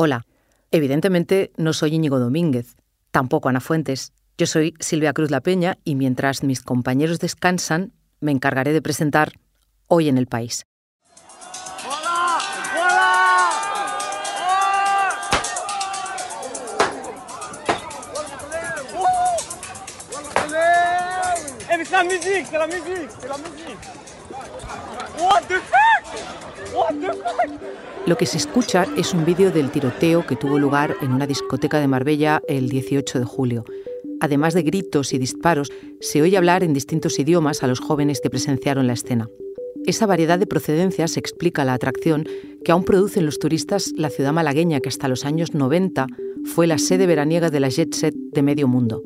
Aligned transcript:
Hola. 0.00 0.26
Evidentemente 0.70 1.50
no 1.56 1.72
soy 1.72 1.96
Íñigo 1.96 2.20
Domínguez, 2.20 2.76
tampoco 3.10 3.48
Ana 3.48 3.58
Fuentes. 3.58 4.12
Yo 4.38 4.46
soy 4.46 4.74
Silvia 4.78 5.12
Cruz 5.12 5.32
La 5.32 5.40
Peña 5.40 5.78
y 5.82 5.96
mientras 5.96 6.44
mis 6.44 6.62
compañeros 6.62 7.18
descansan, 7.18 7.90
me 8.20 8.30
encargaré 8.30 8.72
de 8.72 8.80
presentar 8.80 9.32
Hoy 9.88 10.08
en 10.08 10.16
el 10.16 10.28
País. 10.28 10.62
la 21.90 22.04
musique, 22.04 22.46
c'est 22.48 22.58
la 22.58 22.66
musique, 22.68 23.10
c'est 23.18 23.28
la 23.28 23.38
musique. 23.38 23.78
What 25.18 25.40
the 25.48 25.54
fuck? 25.54 25.97
Lo 28.06 28.16
que 28.16 28.26
se 28.26 28.38
escucha 28.38 28.86
es 28.96 29.12
un 29.12 29.24
vídeo 29.24 29.50
del 29.50 29.70
tiroteo 29.70 30.26
que 30.26 30.36
tuvo 30.36 30.58
lugar 30.58 30.96
en 31.02 31.12
una 31.12 31.26
discoteca 31.26 31.78
de 31.78 31.88
Marbella 31.88 32.40
el 32.48 32.68
18 32.68 33.18
de 33.18 33.24
julio. 33.24 33.64
Además 34.20 34.54
de 34.54 34.62
gritos 34.62 35.12
y 35.12 35.18
disparos, 35.18 35.70
se 36.00 36.22
oye 36.22 36.36
hablar 36.36 36.64
en 36.64 36.72
distintos 36.72 37.18
idiomas 37.18 37.62
a 37.62 37.66
los 37.66 37.80
jóvenes 37.80 38.20
que 38.20 38.30
presenciaron 38.30 38.86
la 38.86 38.94
escena. 38.94 39.28
Esa 39.86 40.06
variedad 40.06 40.38
de 40.38 40.46
procedencias 40.46 41.16
explica 41.16 41.64
la 41.64 41.74
atracción 41.74 42.26
que 42.64 42.72
aún 42.72 42.84
producen 42.84 43.26
los 43.26 43.38
turistas 43.38 43.92
la 43.96 44.10
ciudad 44.10 44.32
malagueña 44.32 44.80
que 44.80 44.88
hasta 44.88 45.08
los 45.08 45.24
años 45.24 45.54
90 45.54 46.06
fue 46.44 46.66
la 46.66 46.78
sede 46.78 47.06
veraniega 47.06 47.50
de 47.50 47.60
la 47.60 47.68
jet 47.68 47.94
set 47.94 48.14
de 48.14 48.42
medio 48.42 48.68
mundo. 48.68 49.02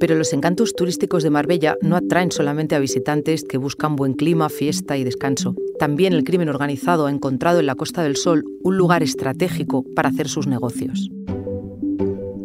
Pero 0.00 0.14
los 0.16 0.32
encantos 0.32 0.74
turísticos 0.74 1.22
de 1.22 1.30
Marbella 1.30 1.76
no 1.80 1.96
atraen 1.96 2.32
solamente 2.32 2.74
a 2.74 2.78
visitantes 2.78 3.44
que 3.44 3.58
buscan 3.58 3.96
buen 3.96 4.14
clima, 4.14 4.48
fiesta 4.48 4.96
y 4.96 5.04
descanso. 5.04 5.54
También 5.78 6.12
el 6.12 6.24
crimen 6.24 6.48
organizado 6.48 7.06
ha 7.06 7.10
encontrado 7.10 7.60
en 7.60 7.66
la 7.66 7.74
Costa 7.74 8.02
del 8.02 8.16
Sol 8.16 8.44
un 8.62 8.76
lugar 8.76 9.02
estratégico 9.02 9.84
para 9.94 10.08
hacer 10.08 10.28
sus 10.28 10.46
negocios. 10.46 11.10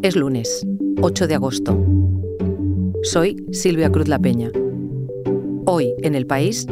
Es 0.01 0.15
lunes, 0.15 0.65
8 1.01 1.27
de 1.27 1.35
agosto. 1.35 1.77
Soy 3.03 3.35
Silvia 3.51 3.91
Cruz 3.91 4.07
La 4.07 4.19
Peña. 4.19 4.51
Hoy, 5.65 5.93
en 5.99 6.15
el 6.15 6.25
país, 6.25 6.67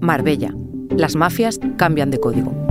Marbella. 0.00 0.54
Las 0.96 1.16
mafias 1.16 1.60
cambian 1.76 2.10
de 2.10 2.18
código. 2.18 2.67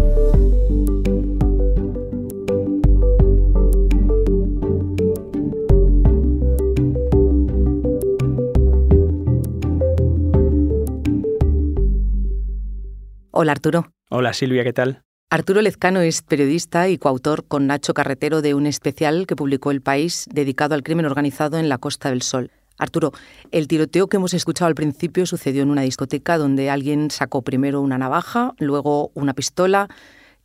Hola 13.40 13.52
Arturo. 13.52 13.92
Hola 14.10 14.34
Silvia, 14.34 14.64
¿qué 14.64 14.74
tal? 14.74 15.04
Arturo 15.30 15.62
Lezcano 15.62 16.02
es 16.02 16.24
periodista 16.24 16.90
y 16.90 16.98
coautor 16.98 17.46
con 17.48 17.68
Nacho 17.68 17.94
Carretero 17.94 18.42
de 18.42 18.56
un 18.56 18.66
especial 18.66 19.28
que 19.28 19.36
publicó 19.36 19.70
El 19.70 19.82
País 19.82 20.26
dedicado 20.32 20.74
al 20.74 20.82
crimen 20.82 21.06
organizado 21.06 21.60
en 21.60 21.70
la 21.70 21.78
Costa 21.78 22.10
del 22.10 22.24
Sol. 22.24 22.50
Arturo, 22.80 23.12
el 23.52 23.68
tiroteo 23.68 24.08
que 24.08 24.18
hemos 24.18 24.34
escuchado 24.34 24.70
al 24.70 24.74
principio 24.74 25.28
sucedió 25.28 25.62
en 25.62 25.70
una 25.70 25.84
discoteca 25.84 26.40
donde 26.40 26.72
alguien 26.72 27.12
sacó 27.12 27.44
primero 27.44 27.80
una 27.80 28.00
navaja, 28.00 28.56
luego 28.58 29.12
una 29.14 29.36
pistola 29.36 29.88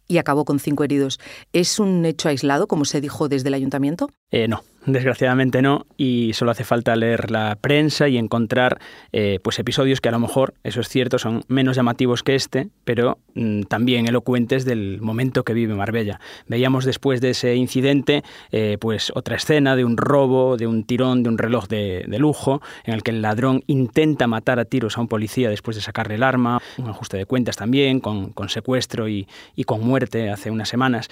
y 0.07 0.19
acabó 0.19 0.45
con 0.45 0.59
cinco 0.59 0.85
heridos. 0.85 1.19
¿Es 1.55 1.79
un 1.79 2.05
hecho 2.05 2.29
aislado, 2.29 2.67
como 2.67 2.85
se 2.85 3.01
dijo 3.01 3.27
desde 3.31 3.49
el 3.49 3.55
ayuntamiento? 3.55 4.11
Eh, 4.31 4.49
no, 4.49 4.65
Desgraciadamente 4.85 5.63
no, 5.63 5.87
y 5.97 6.33
solo 6.33 6.51
hace 6.51 6.65
falta 6.65 6.97
leer 6.97 7.31
la 7.31 7.57
prensa 7.61 8.09
y 8.09 8.19
encontrar 8.19 8.81
eh, 9.13 9.39
pues 9.43 9.61
episodios 9.61 10.01
que 10.01 10.09
a 10.09 10.13
lo 10.13 10.19
mejor, 10.19 10.55
eso 10.65 10.81
es 10.81 10.89
cierto, 10.89 11.21
son 11.21 11.45
menos 11.47 11.77
llamativos 11.77 12.25
que 12.25 12.35
este, 12.35 12.69
pero 12.85 13.19
mm, 13.35 13.63
también 13.63 14.09
elocuentes 14.09 14.65
del 14.65 15.01
momento 15.01 15.45
que 15.45 15.55
vive 15.55 15.75
Marbella. 15.75 16.19
Veíamos 16.49 16.85
después 16.85 17.21
de 17.21 17.31
ese 17.31 17.55
incidente 17.55 18.25
eh, 18.51 18.77
pues 18.81 19.13
otra 19.15 19.37
escena 19.37 19.77
de 19.77 19.85
un 19.85 19.97
robo, 19.97 20.57
de 20.57 20.67
un 20.67 20.83
tirón 20.83 21.23
de 21.23 21.29
un 21.29 21.39
reloj 21.39 21.69
de, 21.69 22.05
lujo, 22.19 22.61
en 22.85 22.95
el 22.95 23.05
que 23.05 23.13
el 23.13 23.23
ladrón 23.23 23.63
intenta 23.69 24.27
matar 24.27 24.59
a 24.59 24.65
tiros 24.65 24.99
a 24.99 25.01
un 25.01 25.09
policía 25.09 25.49
después 25.49 25.77
de 25.77 25.83
sacarle 25.83 26.17
el 26.17 26.25
arma, 26.25 26.61
un 26.79 26.89
ajuste 26.89 27.17
de 27.17 27.27
cuentas 27.27 27.57
también, 27.57 28.01
con, 28.01 28.33
secuestro 28.49 29.09
y, 29.09 29.29
con 29.65 29.81
muerte 29.81 30.29
hace 30.31 30.51
unas 30.51 30.69
semanas. 30.69 31.09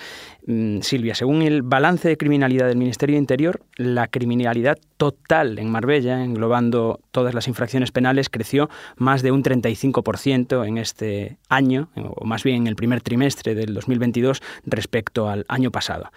Mm, 0.46 0.80
Silvia, 0.80 1.14
según 1.14 1.42
el 1.42 1.62
balance 1.62 2.08
de 2.08 2.16
criminalidad 2.16 2.66
del 2.66 2.76
Ministerio 2.76 3.14
de 3.14 3.20
Interior, 3.20 3.59
la 3.76 4.08
criminalidad 4.08 4.78
total 4.96 5.58
en 5.58 5.70
Marbella, 5.70 6.22
englobando 6.22 7.00
todas 7.10 7.34
las 7.34 7.48
infracciones 7.48 7.92
penales, 7.92 8.28
creció 8.28 8.68
más 8.96 9.22
de 9.22 9.32
un 9.32 9.42
35% 9.42 10.66
en 10.66 10.78
este 10.78 11.38
año, 11.48 11.88
o 11.96 12.24
más 12.24 12.42
bien 12.42 12.62
en 12.62 12.66
el 12.66 12.76
primer 12.76 13.00
trimestre 13.00 13.54
del 13.54 13.74
2022 13.74 14.42
respecto 14.66 15.28
al 15.28 15.44
año 15.48 15.70
pasado 15.70 16.10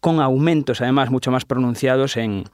con 0.00 0.20
aumentos 0.20 0.80
además 0.80 1.10
mucho 1.10 1.32
más 1.32 1.44
pronunciados 1.44 2.16
en, 2.16 2.44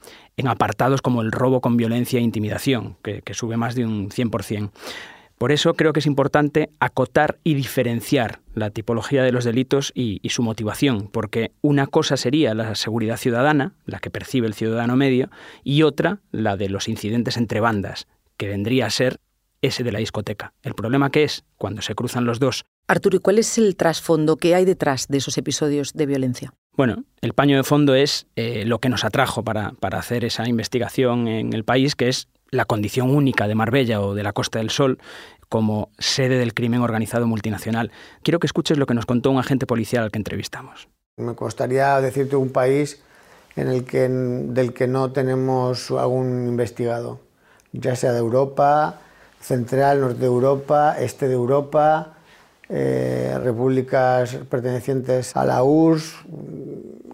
apartados 0.46 1.02
como 1.02 1.20
el 1.20 1.30
robo 1.30 1.60
con 1.60 1.76
violencia 1.76 2.18
e 2.18 2.22
intimidación, 2.22 2.96
que, 3.02 3.20
que 3.20 3.34
sube 3.34 3.56
más 3.56 3.74
de 3.74 3.84
un 3.84 4.08
100%. 4.08 4.70
Por 5.38 5.52
eso 5.52 5.74
creo 5.74 5.92
que 5.92 6.00
es 6.00 6.06
importante 6.06 6.70
acotar 6.78 7.38
y 7.44 7.54
diferenciar 7.54 8.40
la 8.54 8.70
tipología 8.70 9.22
de 9.22 9.32
los 9.32 9.44
delitos 9.44 9.92
y, 9.94 10.20
su 10.28 10.42
motivación, 10.42 11.08
porque 11.08 11.52
una 11.60 11.86
cosa 11.86 12.16
sería 12.16 12.54
la 12.54 12.74
seguridad 12.74 13.16
ciudadana, 13.16 13.74
la 13.84 13.98
que 13.98 14.10
percibe 14.10 14.46
el 14.46 14.54
ciudadano 14.54 14.96
medio, 14.96 15.30
y 15.62 15.82
otra 15.82 16.20
la 16.30 16.56
de 16.56 16.68
los 16.68 16.88
incidentes 16.88 17.36
entre 17.36 17.60
bandas, 17.60 18.06
que 18.36 18.48
vendría 18.48 18.86
a 18.86 18.90
ser 18.90 19.20
ese 19.60 19.82
de 19.82 19.92
la 19.92 19.98
discoteca. 19.98 20.52
El 20.62 20.74
problema 20.74 21.10
que 21.10 21.24
es 21.24 21.44
cuando 21.56 21.82
se 21.82 21.94
cruzan 21.94 22.26
los 22.26 22.38
dos. 22.38 22.64
Arturo, 22.86 23.16
¿y 23.16 23.20
cuál 23.20 23.38
es 23.38 23.56
el 23.56 23.76
trasfondo 23.76 24.36
que 24.36 24.54
hay 24.54 24.64
detrás 24.64 25.08
de 25.08 25.18
esos 25.18 25.38
episodios 25.38 25.94
de 25.94 26.06
violencia? 26.06 26.52
Bueno, 26.76 27.04
el 27.20 27.32
paño 27.32 27.56
de 27.56 27.62
fondo 27.64 27.94
es 27.94 28.26
eh, 28.36 28.64
lo 28.66 28.78
que 28.78 28.88
nos 28.88 29.04
atrajo 29.04 29.42
para, 29.42 29.72
para 29.72 29.98
hacer 29.98 30.24
esa 30.24 30.48
investigación 30.48 31.28
en 31.28 31.52
el 31.52 31.64
país, 31.64 31.94
que 31.94 32.08
es 32.08 32.28
la 32.50 32.64
condición 32.64 33.10
única 33.10 33.48
de 33.48 33.54
Marbella 33.54 34.00
o 34.00 34.14
de 34.14 34.22
la 34.22 34.32
Costa 34.32 34.58
del 34.58 34.70
Sol 34.70 34.98
como 35.48 35.90
sede 35.98 36.38
del 36.38 36.54
crimen 36.54 36.80
organizado 36.80 37.26
multinacional. 37.26 37.92
Quiero 38.22 38.38
que 38.38 38.46
escuches 38.46 38.78
lo 38.78 38.86
que 38.86 38.94
nos 38.94 39.06
contó 39.06 39.30
un 39.30 39.38
agente 39.38 39.66
policial 39.66 40.04
al 40.04 40.10
que 40.10 40.18
entrevistamos. 40.18 40.88
Me 41.16 41.34
costaría 41.34 42.00
decirte 42.00 42.36
un 42.36 42.50
país 42.50 43.02
en 43.56 43.68
el 43.68 43.84
que, 43.84 44.08
del 44.08 44.72
que 44.72 44.88
no 44.88 45.12
tenemos 45.12 45.90
algún 45.90 46.48
investigado, 46.48 47.20
ya 47.72 47.94
sea 47.94 48.12
de 48.12 48.18
Europa, 48.18 49.00
central, 49.40 50.00
norte 50.00 50.20
de 50.20 50.26
Europa, 50.26 50.96
este 50.98 51.28
de 51.28 51.34
Europa, 51.34 52.14
eh, 52.68 53.38
repúblicas 53.42 54.36
pertenecientes 54.48 55.36
a 55.36 55.44
la 55.44 55.62
URSS, 55.62 56.16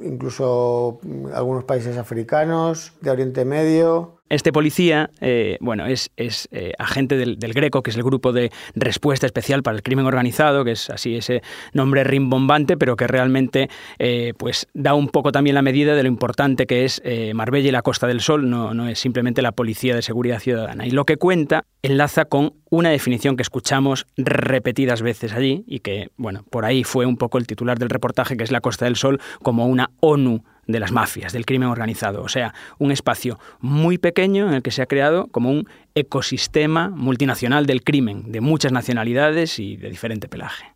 incluso 0.02 1.00
algunos 1.34 1.64
países 1.64 1.98
africanos, 1.98 2.92
de 3.00 3.10
Oriente 3.10 3.44
Medio. 3.44 4.19
Este 4.30 4.52
policía, 4.52 5.10
eh, 5.20 5.58
bueno, 5.60 5.86
es, 5.86 6.12
es 6.16 6.48
eh, 6.52 6.72
agente 6.78 7.16
del, 7.16 7.36
Greco, 7.36 7.82
que 7.82 7.90
es 7.90 7.96
el 7.96 8.04
grupo 8.04 8.32
de 8.32 8.52
respuesta 8.76 9.26
especial 9.26 9.64
para 9.64 9.76
el 9.76 9.82
crimen 9.82 10.06
organizado, 10.06 10.64
que 10.64 10.70
es 10.70 10.88
así 10.88 11.16
ese 11.16 11.42
nombre 11.72 12.04
rimbombante, 12.04 12.76
pero 12.76 12.94
que 12.94 13.08
realmente 13.08 13.68
eh, 13.98 14.32
pues 14.38 14.68
da 14.72 14.94
un 14.94 15.08
poco 15.08 15.32
también 15.32 15.54
la 15.54 15.62
medida 15.62 15.96
de 15.96 16.04
lo 16.04 16.08
importante 16.08 16.66
que 16.66 16.84
es 16.84 17.02
Marbella 17.34 17.68
y 17.68 17.72
la 17.72 17.82
Costa 17.82 18.06
del 18.06 18.20
Sol, 18.20 18.48
no, 18.48 18.72
no 18.72 18.86
es 18.88 19.00
simplemente 19.00 19.42
la 19.42 19.50
policía 19.50 19.96
de 19.96 20.02
seguridad 20.02 20.38
ciudadana. 20.38 20.86
Y 20.86 20.92
lo 20.92 21.04
que 21.04 21.16
cuenta 21.16 21.64
enlaza 21.82 22.24
con 22.24 22.54
una 22.70 22.90
definición 22.90 23.36
que 23.36 23.42
escuchamos 23.42 24.06
repetidas 24.16 25.02
veces 25.02 25.32
allí 25.32 25.64
y 25.66 25.80
que, 25.80 26.10
bueno, 26.16 26.44
por 26.50 26.64
ahí 26.64 26.84
fue 26.84 27.04
un 27.04 27.16
poco 27.16 27.38
el 27.38 27.48
titular 27.48 27.80
del 27.80 27.90
reportaje, 27.90 28.36
que 28.36 28.44
es 28.44 28.52
la 28.52 28.60
Costa 28.60 28.84
del 28.84 28.94
Sol 28.94 29.20
como 29.42 29.66
una 29.66 29.90
ONU 29.98 30.44
de 30.72 30.80
las 30.80 30.92
mafias, 30.92 31.32
del 31.32 31.46
crimen 31.46 31.68
organizado. 31.68 32.22
O 32.22 32.28
sea, 32.28 32.54
un 32.78 32.92
espacio 32.92 33.38
muy 33.60 33.98
pequeño 33.98 34.48
en 34.48 34.54
el 34.54 34.62
que 34.62 34.70
se 34.70 34.82
ha 34.82 34.86
creado 34.86 35.28
como 35.28 35.50
un 35.50 35.68
ecosistema 35.94 36.88
multinacional 36.88 37.66
del 37.66 37.82
crimen, 37.82 38.30
de 38.32 38.40
muchas 38.40 38.72
nacionalidades 38.72 39.58
y 39.58 39.76
de 39.76 39.90
diferente 39.90 40.28
pelaje. 40.28 40.74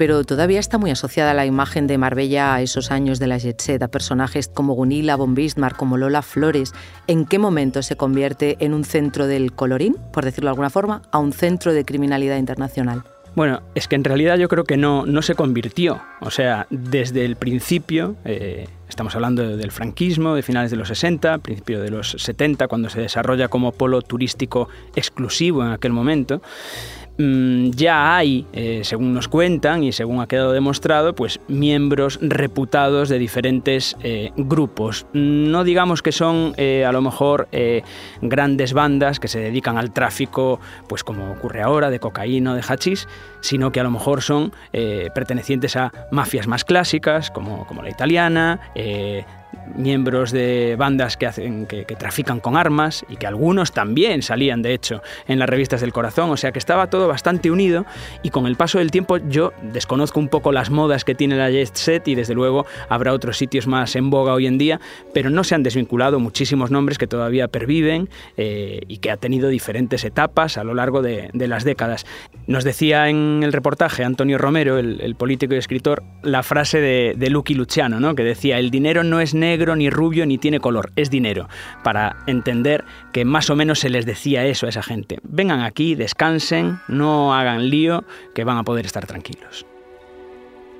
Pero 0.00 0.24
todavía 0.24 0.60
está 0.60 0.78
muy 0.78 0.90
asociada 0.90 1.34
la 1.34 1.44
imagen 1.44 1.86
de 1.86 1.98
Marbella 1.98 2.54
a 2.54 2.62
esos 2.62 2.90
años 2.90 3.18
de 3.18 3.26
la 3.26 3.36
jet 3.36 3.82
a 3.82 3.88
personajes 3.88 4.48
como 4.48 4.72
Gunilla 4.72 5.14
von 5.14 5.34
Bismarck, 5.34 5.76
como 5.76 5.98
Lola 5.98 6.22
Flores. 6.22 6.72
¿En 7.06 7.26
qué 7.26 7.38
momento 7.38 7.82
se 7.82 7.96
convierte 7.96 8.56
en 8.60 8.72
un 8.72 8.84
centro 8.84 9.26
del 9.26 9.52
colorín, 9.52 9.98
por 10.10 10.24
decirlo 10.24 10.46
de 10.46 10.52
alguna 10.52 10.70
forma, 10.70 11.02
a 11.12 11.18
un 11.18 11.34
centro 11.34 11.74
de 11.74 11.84
criminalidad 11.84 12.38
internacional? 12.38 13.04
Bueno, 13.36 13.62
es 13.74 13.86
que 13.86 13.94
en 13.94 14.04
realidad 14.04 14.38
yo 14.38 14.48
creo 14.48 14.64
que 14.64 14.76
no, 14.76 15.06
no 15.06 15.22
se 15.22 15.34
convirtió. 15.34 16.00
O 16.20 16.30
sea, 16.30 16.66
desde 16.70 17.24
el 17.24 17.36
principio, 17.36 18.16
eh, 18.24 18.66
estamos 18.88 19.14
hablando 19.14 19.56
del 19.56 19.70
franquismo, 19.70 20.34
de 20.34 20.42
finales 20.42 20.70
de 20.70 20.76
los 20.76 20.88
60, 20.88 21.38
principio 21.38 21.80
de 21.80 21.90
los 21.90 22.10
70, 22.10 22.66
cuando 22.68 22.90
se 22.90 23.00
desarrolla 23.00 23.48
como 23.48 23.72
polo 23.72 24.02
turístico 24.02 24.68
exclusivo 24.96 25.62
en 25.64 25.70
aquel 25.70 25.92
momento, 25.92 26.42
ya 27.18 28.16
hay, 28.16 28.46
eh, 28.52 28.80
según 28.84 29.12
nos 29.12 29.28
cuentan 29.28 29.82
y 29.82 29.92
según 29.92 30.20
ha 30.20 30.26
quedado 30.26 30.52
demostrado, 30.52 31.14
pues 31.14 31.40
miembros 31.48 32.18
reputados 32.22 33.08
de 33.08 33.18
diferentes 33.18 33.96
eh, 34.02 34.30
grupos. 34.36 35.06
No 35.12 35.64
digamos 35.64 36.02
que 36.02 36.12
son 36.12 36.54
eh, 36.56 36.84
a 36.86 36.92
lo 36.92 37.02
mejor 37.02 37.48
grandes 38.22 38.72
bandas 38.72 39.20
que 39.20 39.28
se 39.28 39.40
dedican 39.40 39.76
al 39.76 39.92
tráfico, 39.92 40.60
pues 40.88 41.04
como 41.04 41.30
ocurre 41.30 41.62
ahora, 41.62 41.90
de 41.90 42.00
cocaína 42.00 42.52
o 42.52 42.54
de 42.54 42.62
hachís, 42.62 43.06
sino 43.40 43.72
que 43.72 43.80
a 43.80 43.82
lo 43.82 43.90
mejor 43.90 44.22
son 44.22 44.52
pertenecientes 45.14 45.76
a 45.76 45.92
mafias 46.10 46.46
más 46.46 46.64
clásicas, 46.64 47.30
como, 47.30 47.66
como 47.66 47.82
la 47.82 47.90
italiana, 47.90 48.60
miembros 49.74 50.30
de 50.30 50.76
bandas 50.78 51.16
que, 51.16 51.26
hacen, 51.26 51.66
que, 51.66 51.84
trafican 51.84 52.40
con 52.40 52.56
armas 52.56 53.04
y 53.08 53.16
que 53.16 53.26
algunos 53.26 53.72
también 53.72 54.22
salían, 54.22 54.62
de 54.62 54.74
hecho, 54.74 55.02
en 55.26 55.38
las 55.38 55.48
revistas 55.48 55.80
del 55.80 55.92
corazón. 55.92 56.30
O 56.30 56.36
sea 56.36 56.52
que 56.52 56.58
estaba 56.58 56.88
todo 56.88 57.08
bastante 57.08 57.50
unido 57.50 57.86
y 58.22 58.30
con 58.30 58.46
el 58.46 58.56
paso 58.56 58.78
del 58.78 58.90
tiempo 58.90 59.18
yo 59.18 59.52
desconozco 59.62 60.20
un 60.20 60.28
poco 60.28 60.52
las 60.52 60.70
modas 60.70 61.04
que 61.04 61.14
tiene 61.14 61.36
la 61.36 61.50
Jet 61.50 61.74
Set 61.74 62.08
y 62.08 62.14
desde 62.14 62.34
luego 62.34 62.66
habrá 62.88 63.12
otros 63.12 63.36
sitios 63.36 63.66
más 63.66 63.96
en 63.96 64.10
boga 64.10 64.34
hoy 64.34 64.46
en 64.46 64.58
día, 64.58 64.80
pero 65.12 65.30
no 65.30 65.44
se 65.44 65.54
han 65.54 65.62
desvinculado 65.62 66.20
muchísimos 66.20 66.70
nombres 66.70 66.98
que 66.98 67.06
todavía 67.06 67.48
perviven 67.48 68.08
eh, 68.36 68.80
y 68.88 68.98
que 68.98 69.10
ha 69.10 69.16
tenido 69.16 69.48
diferentes 69.48 70.04
etapas 70.04 70.58
a 70.58 70.64
lo 70.64 70.74
largo 70.74 71.02
de, 71.02 71.30
las 71.34 71.64
décadas. 71.64 72.06
Nos 72.46 72.64
decía 72.64 73.08
en 73.08 73.40
el 73.42 73.52
reportaje 73.52 74.04
Antonio 74.04 74.38
Romero, 74.38 74.78
el, 74.78 75.14
político 75.16 75.54
y 75.54 75.58
escritor, 75.58 76.02
la 76.22 76.42
frase 76.42 76.80
de, 76.80 77.14
de 77.16 77.30
Lucky 77.30 77.54
Luciano, 77.54 77.98
¿no? 77.98 78.14
que 78.14 78.22
decía, 78.22 78.58
el 78.58 78.70
dinero 78.70 79.02
no 79.02 79.20
es 79.20 79.34
negro, 79.40 79.74
ni 79.74 79.90
rubio, 79.90 80.26
ni 80.26 80.38
tiene 80.38 80.60
color, 80.60 80.92
es 80.96 81.10
dinero. 81.10 81.48
Para 81.82 82.16
entender 82.26 82.84
que 83.12 83.24
más 83.24 83.50
o 83.50 83.56
menos 83.56 83.80
se 83.80 83.90
les 83.90 84.06
decía 84.06 84.44
eso 84.46 84.66
a 84.66 84.68
esa 84.68 84.82
gente. 84.82 85.18
Vengan 85.22 85.60
aquí, 85.60 85.94
descansen, 85.94 86.78
no 86.88 87.34
hagan 87.34 87.68
lío, 87.70 88.04
que 88.34 88.44
van 88.44 88.58
a 88.58 88.64
poder 88.64 88.86
estar 88.86 89.06
tranquilos. 89.06 89.66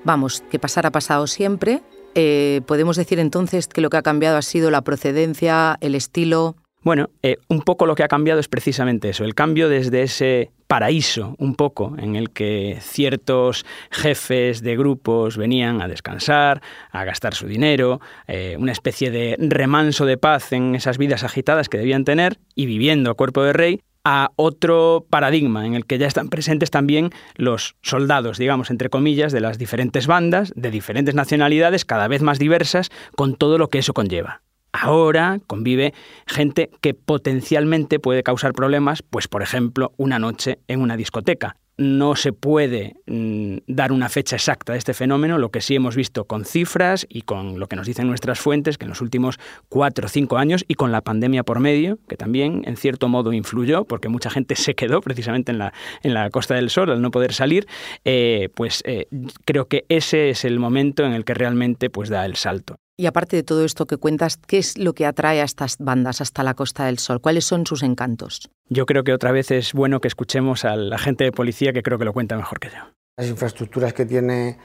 Vamos, 0.04 0.42
que 0.50 0.58
pasar 0.58 0.86
ha 0.86 0.90
pasado 0.90 1.26
siempre. 1.26 1.82
Eh, 2.14 2.62
podemos 2.66 2.96
decir 2.96 3.18
entonces 3.18 3.68
que 3.68 3.80
lo 3.80 3.90
que 3.90 3.96
ha 3.96 4.02
cambiado 4.02 4.36
ha 4.36 4.42
sido 4.42 4.70
la 4.70 4.82
procedencia, 4.82 5.76
el 5.80 5.94
estilo. 5.94 6.56
Bueno, 6.82 7.10
eh, 7.22 7.36
un 7.48 7.60
poco 7.60 7.84
lo 7.84 7.94
que 7.94 8.02
ha 8.02 8.08
cambiado 8.08 8.40
es 8.40 8.48
precisamente 8.48 9.10
eso, 9.10 9.24
el 9.24 9.34
cambio 9.34 9.68
desde 9.68 10.02
ese 10.02 10.50
paraíso 10.66 11.34
un 11.36 11.54
poco 11.54 11.94
en 11.98 12.16
el 12.16 12.30
que 12.30 12.78
ciertos 12.80 13.66
jefes 13.90 14.62
de 14.62 14.78
grupos 14.78 15.36
venían 15.36 15.82
a 15.82 15.88
descansar, 15.88 16.62
a 16.90 17.04
gastar 17.04 17.34
su 17.34 17.46
dinero, 17.48 18.00
eh, 18.28 18.56
una 18.58 18.72
especie 18.72 19.10
de 19.10 19.36
remanso 19.38 20.06
de 20.06 20.16
paz 20.16 20.52
en 20.52 20.74
esas 20.74 20.96
vidas 20.96 21.22
agitadas 21.22 21.68
que 21.68 21.76
debían 21.76 22.06
tener 22.06 22.38
y 22.54 22.64
viviendo 22.64 23.10
a 23.10 23.14
cuerpo 23.14 23.42
de 23.42 23.52
rey, 23.52 23.80
a 24.04 24.30
otro 24.36 25.04
paradigma 25.10 25.66
en 25.66 25.74
el 25.74 25.84
que 25.84 25.98
ya 25.98 26.06
están 26.06 26.30
presentes 26.30 26.70
también 26.70 27.10
los 27.34 27.76
soldados, 27.82 28.38
digamos, 28.38 28.70
entre 28.70 28.88
comillas, 28.88 29.32
de 29.32 29.40
las 29.40 29.58
diferentes 29.58 30.06
bandas, 30.06 30.52
de 30.56 30.70
diferentes 30.70 31.14
nacionalidades, 31.14 31.84
cada 31.84 32.08
vez 32.08 32.22
más 32.22 32.38
diversas, 32.38 32.90
con 33.16 33.34
todo 33.34 33.58
lo 33.58 33.68
que 33.68 33.80
eso 33.80 33.92
conlleva. 33.92 34.40
Ahora 34.72 35.40
convive 35.46 35.94
gente 36.26 36.70
que 36.80 36.94
potencialmente 36.94 37.98
puede 37.98 38.22
causar 38.22 38.52
problemas, 38.52 39.02
pues 39.02 39.26
por 39.26 39.42
ejemplo, 39.42 39.92
una 39.96 40.18
noche 40.18 40.58
en 40.68 40.80
una 40.80 40.96
discoteca. 40.96 41.56
No 41.76 42.14
se 42.14 42.34
puede 42.34 42.96
mm, 43.06 43.58
dar 43.66 43.90
una 43.90 44.10
fecha 44.10 44.36
exacta 44.36 44.72
de 44.72 44.78
este 44.78 44.92
fenómeno, 44.92 45.38
lo 45.38 45.48
que 45.48 45.62
sí 45.62 45.74
hemos 45.74 45.96
visto 45.96 46.26
con 46.26 46.44
cifras 46.44 47.06
y 47.08 47.22
con 47.22 47.58
lo 47.58 47.68
que 47.68 47.76
nos 47.76 47.86
dicen 47.86 48.06
nuestras 48.06 48.38
fuentes, 48.38 48.76
que 48.76 48.84
en 48.84 48.90
los 48.90 49.00
últimos 49.00 49.38
cuatro 49.70 50.04
o 50.04 50.08
cinco 50.08 50.36
años 50.36 50.62
y 50.68 50.74
con 50.74 50.92
la 50.92 51.00
pandemia 51.00 51.42
por 51.42 51.58
medio, 51.58 51.98
que 52.06 52.16
también 52.16 52.62
en 52.66 52.76
cierto 52.76 53.08
modo 53.08 53.32
influyó, 53.32 53.84
porque 53.84 54.10
mucha 54.10 54.28
gente 54.28 54.56
se 54.56 54.74
quedó 54.74 55.00
precisamente 55.00 55.52
en 55.52 55.58
la, 55.58 55.72
en 56.02 56.12
la 56.12 56.28
Costa 56.28 56.54
del 56.54 56.68
Sol 56.68 56.90
al 56.90 57.00
no 57.00 57.10
poder 57.10 57.32
salir, 57.32 57.66
eh, 58.04 58.50
pues 58.54 58.82
eh, 58.84 59.06
creo 59.46 59.66
que 59.66 59.86
ese 59.88 60.28
es 60.28 60.44
el 60.44 60.60
momento 60.60 61.04
en 61.06 61.12
el 61.12 61.24
que 61.24 61.32
realmente 61.32 61.88
pues, 61.88 62.10
da 62.10 62.26
el 62.26 62.36
salto. 62.36 62.76
Y 63.00 63.06
aparte 63.06 63.34
de 63.34 63.42
todo 63.42 63.64
esto 63.64 63.86
que 63.86 63.96
cuentas, 63.96 64.36
¿qué 64.36 64.58
es 64.58 64.76
lo 64.76 64.92
que 64.92 65.06
atrae 65.06 65.40
a 65.40 65.44
estas 65.44 65.78
bandas 65.78 66.20
hasta 66.20 66.42
la 66.42 66.52
Costa 66.52 66.84
del 66.84 66.98
Sol? 66.98 67.22
¿Cuáles 67.22 67.46
son 67.46 67.64
sus 67.64 67.82
encantos? 67.82 68.50
Yo 68.68 68.84
creo 68.84 69.04
que 69.04 69.14
otra 69.14 69.32
vez 69.32 69.50
es 69.52 69.72
bueno 69.72 70.02
que 70.02 70.08
escuchemos 70.08 70.66
al 70.66 70.92
agente 70.92 71.24
de 71.24 71.32
policía 71.32 71.72
que 71.72 71.82
creo 71.82 71.98
que 71.98 72.04
lo 72.04 72.12
cuenta 72.12 72.36
mejor 72.36 72.60
que 72.60 72.68
yo. 72.68 72.92
Las 73.16 73.28
infraestructuras 73.28 73.94
que 73.94 74.04
tiene 74.04 74.58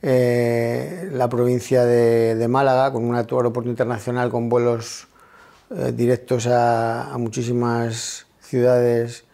eh, 0.00 1.10
la 1.12 1.28
provincia 1.28 1.84
de, 1.84 2.48
Málaga, 2.48 2.94
con 2.94 3.04
un 3.04 3.14
aeropuerto 3.14 3.68
internacional 3.68 4.30
con 4.30 4.48
vuelos 4.48 5.06
eh, 5.76 5.92
directos 5.94 6.46
a, 6.46 7.12
a 7.12 7.18
muchísimas 7.18 8.26
ciudades 8.40 9.26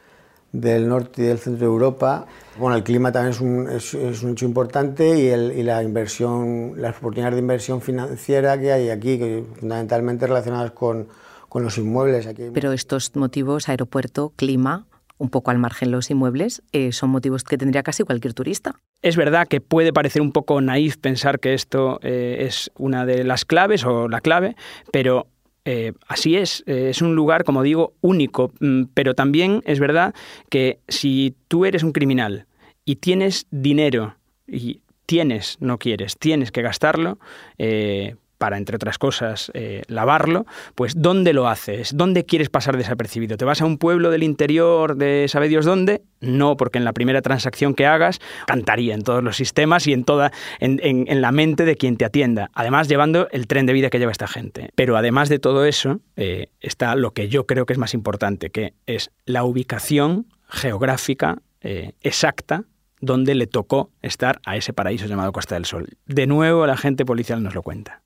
del 0.53 0.89
norte 0.89 1.23
y 1.23 1.27
del 1.27 1.39
centro 1.39 1.61
de 1.61 1.73
Europa. 1.73 2.27
Bueno, 2.59 2.77
el 2.77 2.83
clima 2.83 3.13
también 3.13 3.33
es 3.33 3.41
un, 3.41 3.69
es, 3.69 4.23
un 4.23 4.33
hecho 4.33 4.47
importante 4.47 5.19
y, 5.19 5.29
el, 5.29 5.53
y, 5.57 5.63
la 5.63 5.83
inversión, 5.83 6.75
las 6.77 6.97
oportunidades 6.99 7.35
de 7.35 7.41
inversión 7.41 7.81
financiera 7.81 8.59
que 8.59 8.73
hay 8.73 8.91
aquí, 8.91 9.19
que 9.19 9.45
fundamentalmente 9.59 10.27
relacionadas 10.27 10.73
con, 10.73 11.09
con 11.49 11.63
los 11.63 11.79
inmuebles. 11.79 12.27
Aquí 12.27 12.45
Pero 12.53 12.73
estos 12.73 13.15
motivos, 13.15 13.69
aeropuerto, 13.69 14.33
clima, 14.37 14.87
un 15.19 15.31
poco 15.31 15.51
al 15.51 15.59
margen 15.59 15.91
los 15.91 16.11
inmuebles, 16.11 16.63
eh, 16.73 16.93
son 16.93 17.11
motivos 17.11 17.45
que 17.45 17.59
tendría 17.59 17.83
casi 17.83 18.05
cualquier 18.05 18.35
turista. 18.35 18.77
Es 19.03 19.17
verdad 19.17 19.47
que 19.49 19.61
puede 19.61 19.93
parecer 19.93 20.23
un 20.23 20.33
poco 20.33 20.61
naif 20.61 20.97
pensar 20.97 21.41
que 21.41 21.55
esto 21.55 21.99
eh, 22.03 22.39
es 22.41 22.71
una 22.77 23.05
de 23.05 23.25
las 23.25 23.45
claves 23.45 23.85
o 23.85 24.09
la 24.09 24.21
clave, 24.21 24.57
pero 24.93 25.27
eh, 25.65 25.93
así 26.07 26.37
es, 26.37 26.65
eh, 26.67 26.89
es 26.91 27.03
un 27.03 27.15
lugar, 27.15 27.45
como 27.45 27.63
digo, 27.63 27.95
único, 28.01 28.53
mm, 28.61 28.85
pero 28.95 29.15
también 29.15 29.63
es 29.67 29.81
verdad 29.81 30.15
que 30.49 30.79
si 30.89 31.35
tú 31.49 31.65
eres 31.65 31.83
un 31.83 31.93
criminal 31.93 32.47
y 32.85 32.97
tienes 32.97 33.47
dinero 33.51 34.17
y 34.47 34.81
tienes, 35.07 35.57
no 35.61 35.79
quieres, 35.79 36.17
tienes 36.19 36.53
que 36.53 36.63
gastarlo, 36.63 37.19
eh, 37.59 38.17
para, 38.39 38.57
entre 38.57 38.77
otras 38.77 38.99
cosas, 38.99 39.51
eh, 39.55 39.83
lavarlo, 39.89 40.47
pues 40.75 40.95
¿dónde 40.97 41.33
lo 41.33 41.49
haces? 41.49 41.97
¿Dónde 41.97 42.25
quieres 42.25 42.49
pasar 42.49 42.77
desapercibido? 42.77 43.37
¿Te 43.37 43.45
vas 43.45 43.61
a 43.61 43.67
un 43.67 43.79
pueblo 43.79 44.11
del 44.11 44.23
interior 44.23 44.97
de 44.97 45.27
sabe 45.29 45.49
Dios 45.49 45.65
dónde? 45.65 46.03
No, 46.21 46.57
porque 46.57 46.79
en 46.79 46.85
la 46.85 46.93
primera 46.93 47.21
transacción 47.21 47.75
que 47.75 47.87
hagas 47.87 48.21
cantaría 48.47 48.95
en 48.95 49.03
todos 49.03 49.23
los 49.23 49.37
sistemas 49.37 49.87
y 49.87 49.93
en, 49.93 50.05
toda, 50.05 50.33
en, 50.61 51.21
la 51.21 51.33
mente 51.33 51.65
de 51.65 51.77
quien 51.77 51.97
te 51.97 52.05
atienda. 52.05 52.51
Además, 52.55 52.89
llevando 52.89 53.29
el 53.31 53.47
tren 53.47 53.67
de 53.67 53.73
vida 53.73 53.91
que 53.91 53.99
lleva 53.99 54.13
esta 54.13 54.29
gente. 54.29 54.71
Pero 54.75 54.97
además 54.97 55.29
de 55.29 55.39
todo 55.39 55.65
eso, 55.65 56.01
eh, 56.17 56.49
está 56.61 56.95
lo 56.95 57.13
que 57.13 57.29
yo 57.29 57.47
creo 57.47 57.67
que 57.67 57.73
es 57.73 57.79
más 57.79 57.95
importante, 57.95 58.51
que 58.51 58.75
es 58.87 59.11
la 59.27 59.45
ubicación 59.45 60.27
geográfica 60.49 61.39
eh, 61.61 61.93
exacta 62.03 62.65
donde 63.01 63.35
le 63.35 63.47
tocó 63.47 63.91
estar 64.03 64.41
a 64.45 64.57
ese 64.57 64.73
paraíso 64.73 65.07
llamado 65.07 65.33
Costa 65.33 65.55
del 65.55 65.65
Sol. 65.65 65.89
De 66.07 66.27
nuevo, 66.27 66.67
la 66.67 66.77
gente 66.77 67.05
policial 67.05 67.43
nos 67.43 67.55
lo 67.55 67.63
cuenta. 67.63 68.03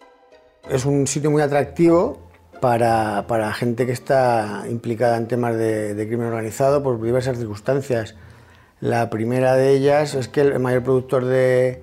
Es 0.70 0.84
un 0.84 1.08
sitio 1.08 1.30
muy 1.30 1.42
atractivo 1.42 2.20
para, 2.60 3.26
para 3.26 3.52
gente 3.52 3.84
que 3.84 3.92
está 3.92 4.64
implicada 4.70 5.16
en 5.16 5.26
temas 5.26 5.56
de, 5.56 6.04
crimen 6.06 6.28
organizado 6.28 6.82
por 6.82 7.02
diversas 7.02 7.38
circunstancias. 7.38 8.14
La 8.80 9.10
primera 9.10 9.56
de 9.56 9.70
ellas 9.70 10.14
es 10.14 10.28
que 10.28 10.42
el 10.42 10.60
mayor 10.60 10.84
productor 10.84 11.24
de, 11.24 11.82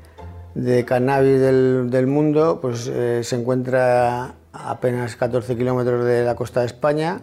de 0.55 0.85
cannabis 0.85 1.41
del, 1.41 1.89
del, 1.89 2.07
mundo 2.07 2.59
pues, 2.61 2.87
eh, 2.87 3.21
se 3.23 3.35
encuentra 3.35 4.35
a 4.53 4.71
apenas 4.71 5.17
14 5.17 5.57
kilómetros 5.57 6.05
de 6.05 6.23
la 6.23 6.35
costa 6.35 6.61
de 6.61 6.67
España, 6.67 7.19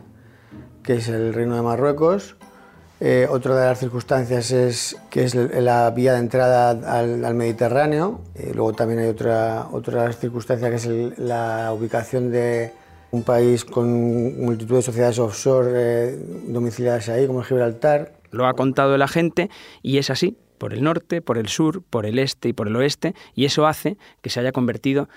que 0.83 0.97
es 0.97 1.09
el 1.09 1.33
Reino 1.33 1.57
de 1.57 1.63
Marruecos. 1.63 2.36
Eh, 2.99 3.27
otra 3.29 3.55
de 3.61 3.67
las 3.67 3.79
circunstancias 3.79 4.51
es 4.53 4.97
que 5.11 5.25
es 5.25 5.35
la 5.35 5.91
vía 5.91 6.15
de 6.15 6.21
entrada 6.21 6.71
al, 6.71 7.35
Mediterráneo. 7.35 8.21
Eh, 8.35 8.53
luego 8.55 8.73
también 8.73 9.01
hay 9.01 9.09
otra, 9.09 9.69
otra 9.71 10.11
circunstancia 10.13 10.71
que 10.71 10.77
es 10.77 10.87
la 11.19 11.73
ubicación 11.75 12.31
de 12.31 12.73
un 13.11 13.23
país 13.23 13.65
con 13.65 14.41
multitud 14.41 14.77
de 14.77 14.83
sociedades 14.83 15.19
offshore 15.19 15.71
eh, 15.75 16.19
domiciliadas 16.49 17.09
ahí, 17.11 17.27
como 17.27 17.43
Gibraltar. 17.43 18.13
Lo 18.31 18.47
ha 18.47 18.55
contado 18.55 18.97
la 18.97 19.09
gente 19.09 19.51
y 19.83 19.99
es 19.99 20.09
así, 20.11 20.37
por 20.59 20.73
el 20.73 20.83
norte, 20.83 21.21
por 21.21 21.37
el 21.37 21.49
sur, 21.49 21.83
por 21.83 22.07
el 22.07 22.19
este 22.19 22.49
y 22.49 22.53
por 22.55 22.67
el 22.67 22.77
oeste, 22.77 23.15
y 23.35 23.45
eso 23.45 23.67
hace 23.67 23.99
que 24.23 24.31
se 24.31 24.41
haya 24.41 24.53
convertido 24.53 25.09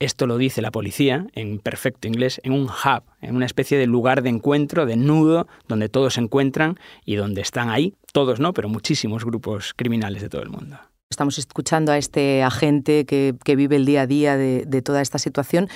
esto 0.00 0.26
lo 0.26 0.38
dice 0.38 0.62
la 0.62 0.70
policía 0.70 1.26
en 1.34 1.58
perfecto 1.58 2.06
inglés, 2.08 2.40
en 2.44 2.52
un 2.52 2.64
hub, 2.64 3.02
en 3.20 3.34
una 3.34 3.46
especie 3.46 3.78
de 3.78 3.86
lugar 3.86 4.22
de 4.22 4.28
encuentro, 4.30 4.86
de 4.86 4.96
nudo, 4.96 5.48
donde 5.66 5.88
todos 5.88 6.14
se 6.14 6.20
encuentran 6.20 6.78
y 7.04 7.16
donde 7.16 7.40
están 7.40 7.68
ahí, 7.68 7.94
todos 8.12 8.40
no, 8.40 8.52
pero 8.52 8.68
muchísimos 8.68 9.24
grupos 9.24 9.74
criminales 9.74 10.22
de 10.22 10.28
todo 10.28 10.42
el 10.42 10.50
mundo. 10.50 10.78
Estamos 11.10 11.38
escuchando 11.38 11.90
a 11.90 11.96
este 11.96 12.42
agente 12.42 13.06
que, 13.06 13.34
vive 13.56 13.76
el 13.76 13.86
día 13.86 14.02
a 14.02 14.06
día 14.06 14.36
de, 14.36 14.64
de, 14.66 14.82
toda 14.82 15.00
esta 15.00 15.18
situación, 15.18 15.68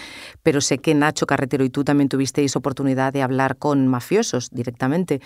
pero 0.42 0.60
sé 0.60 0.78
que 0.78 0.94
Nacho 0.94 1.26
Carretero 1.26 1.64
y 1.64 1.70
tú 1.70 1.84
también 1.84 2.10
tuvisteis 2.10 2.54
oportunidad 2.54 3.14
de 3.14 3.22
hablar 3.22 3.56
con 3.56 3.88
mafiosos 3.88 4.50
directamente. 4.50 5.20